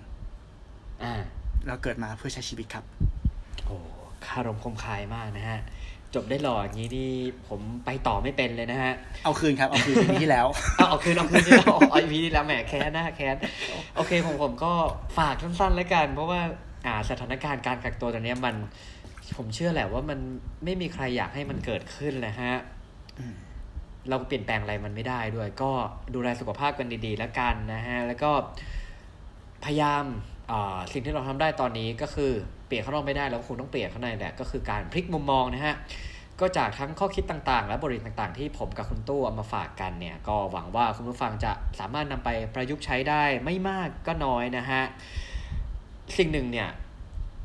[1.03, 1.21] อ่า
[1.67, 2.85] เราเกิดมาเพื่อใช้ชีวิตครับ
[3.65, 3.77] โอ้
[4.25, 5.61] คารมคมคายมากนะฮะ
[6.15, 7.09] จบได้หล่ออย่างนี้นี่
[7.47, 8.93] ผมไปต่อไม่เป็นเลยนะฮะ
[9.23, 10.47] เอาคืนครับ เอาคืนปีที่แล้ว
[10.77, 13.35] เอาเอาคืนเอาคืนที่เราเอาอีพีที่แล้วแหมแค้นนะแค้น
[13.95, 14.71] โอเคของผมก็
[15.17, 16.41] ฝากสั้นๆแล้วกัน เพราะว่า
[16.85, 18.55] อ่าสถานการณ์การกักตัวตอนเนี้ยมัน
[19.37, 20.19] ผมเชื่อแหละว่ามัน
[20.65, 22.53] ไม่มีใครอยากให้มันเกิดขึ้นนะฮะ
[23.19, 23.35] อืม
[24.09, 25.71] เราเปลี่ยนแปลงอะไรมันไม่ได้ด้วย ก็
[26.15, 28.31] ดูแลสุขภาพกันดีๆ แล้วกันนะฮะ แล้วก็
[29.65, 30.03] พยายาม
[30.51, 32.33] อ่าสิ่งที่เราทำได้ตอนนี้ก็คือ
[32.67, 35.75] เปลี่ยนข้างนอกไม่ได้แล้วคงต้องเปลี่ยนข้างในแหละก็คือการพลิกมุมมองนะฮะ
[36.39, 44.81] ก็จากทั้งข้อคิดต่างๆ และบทเรียนต่างๆ ที่ผมกับคุณตู้เอามาฝากกันเนี่ยก็หวังว่าคุณผู้ฟังจะสามารถนำไปประยุกต์ใช้ได้ไม่มากก็น้อยนะฮะ
[46.17, 46.69] สิ่งหนึ่งเนี่ย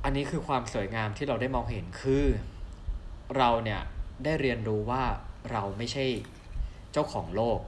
[0.04, 2.24] อันนี้คือความสวยงามที่เราได้มองเห็นคือ
[3.36, 3.80] เราเนี่ย
[4.24, 5.04] ได้เรียนรู้ว่า
[5.50, 6.04] เราไม่ใช่
[6.92, 7.60] เจ้าของโลก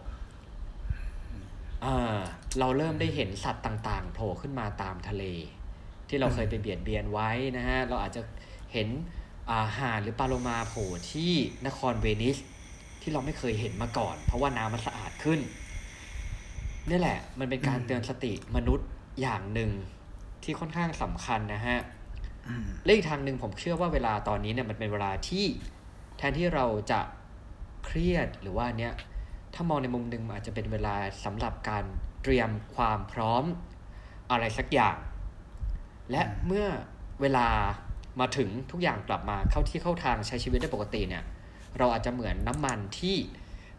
[1.84, 2.18] อ่า
[2.58, 5.24] เราเริ่มได้เห็นสัตว์ต่างๆโผล่ขึ้นมาตามทะเล
[6.14, 8.22] ที่เราเคยไปเบียดเบียนไว้นะฮะเราอาจจะ
[8.72, 8.88] เห็น
[9.50, 11.32] อ่าห่านหรือปลาโลมาโผล่ที่
[11.66, 12.36] นครเวนิส
[13.02, 15.40] ที่เราไม่เคยเห็นมาก่อน เพราะว่าน้ำมันสะอาดขึ้น
[16.88, 18.88] นี่แหละ มันเป็นการอืมเตือนสติมนุษย์
[19.20, 19.70] อย่างหนึ่ง
[20.42, 21.78] ที่ค่อนข้างสำคัญนะฮะ
[22.48, 25.44] อืมและอีกทางหนึ่งผมเชื่อว่าเวลาตอนนี้เนี่ยมันเป็นเวลาที่
[26.16, 27.00] แทนที่เราจะ
[27.84, 28.92] เครียดหรือว่าเนี้ย
[29.54, 30.94] ถ้ามองในมุมหนึ่งมันอาจจะเป็นเวลา
[31.24, 31.84] สำหรับการ
[32.22, 33.44] เตรียมความพร้อม
[34.30, 34.96] อะไรสักอย่าง
[36.10, 36.66] และเมื่อ
[37.20, 37.48] เวลา
[38.20, 41.24] มาถึงทุกอย่างกลับมาเข้าที่เข้าทางใช้ชีวิตได้ปกติเนี่ย
[41.78, 43.16] เราอาจจะเหมือนน้ำมันที่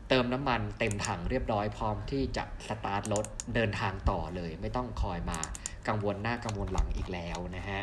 [0.10, 5.40] เติมน้ำมันเต็มถังเรียบร้อยพร้อมที่จะสตาร์ทรถเดินทางต่อเลย ไม่ต้องคอยมา
[5.88, 7.82] กังวลหน้ากังวลหลังอีกแล้วนะฮะ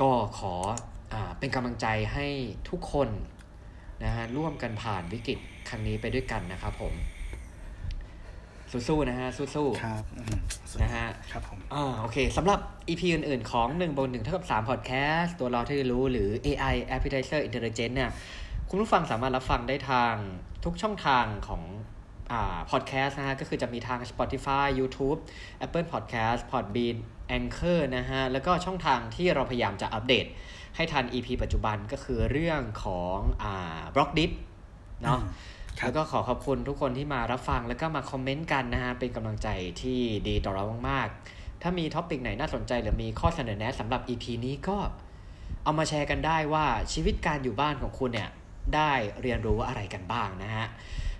[0.00, 0.54] ก็ขอ
[1.12, 2.26] อเป็นกำลังใจให้
[2.70, 3.08] ทุกคน
[4.04, 6.94] นะฮะร่วมกันผ่านวิกฤตครั้งนี้ไปด้วยกันนะครับผม
[8.88, 12.58] สู้ๆนะฮะสู้ครับอืมๆนะฮะครับผมอ่าโอเคสำหรับ
[12.88, 18.10] EP อื่นๆ ของ1บน1เท่ากับ3 Podcast ตัวเราที่รู้หรือ AI Appetizer Intelligence เนี่ย
[18.68, 20.14] คุณผู้ฟังสามารถรับฟังได้ทาง
[20.64, 21.62] ทุกช่องทางของ
[22.32, 25.18] อ่า podcast นะฮะก็คือจะมีทาง Spotify YouTube
[25.64, 26.96] Apple Podcast Podbean
[27.36, 30.26] Anchor นะฮะแล้วก็ช่องทางที่เราพยายามจะอัปเดต
[30.76, 34.26] ให้ทัน EP ปัจจุบันก็คือเรื่องของอ่าบล็อกดิ
[35.02, 39.48] เนาะครับ แล้วก็ขอขอบคุณทุกคนที่มารับฟังแล้วก็มาคอมเมนต์กันนะฮะ เป็นกำลังใจ
[39.80, 39.98] ที่
[40.28, 44.78] ดีต่อเรามากๆ ถ้ามีท็อปิกไหนน่าสนใจหรือมีข้อเสนอแนะสำหรับ EP นี้ก็
[45.64, 48.30] เอามาแชร์กันได้ว่าชีวิตการอยู่บ้านของคุณเนี่ย
[48.74, 48.92] ได้
[49.22, 50.66] เรียนรู้อะไรกันบ้างนะฮะ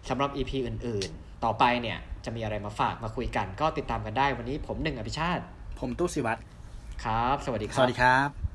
[0.08, 5.42] สำหรับ EP อื่นๆ ต่อไปเนี่ยจะมีอะไรมาฝากมาคุยกัน ก็ติดตามกันได้วันนี้ผมหนึ่งอภิชาติ
[5.78, 6.40] ผมตู้สิวัตร
[7.04, 8.51] ครับ สวัสดีคสรับวัสดีครับ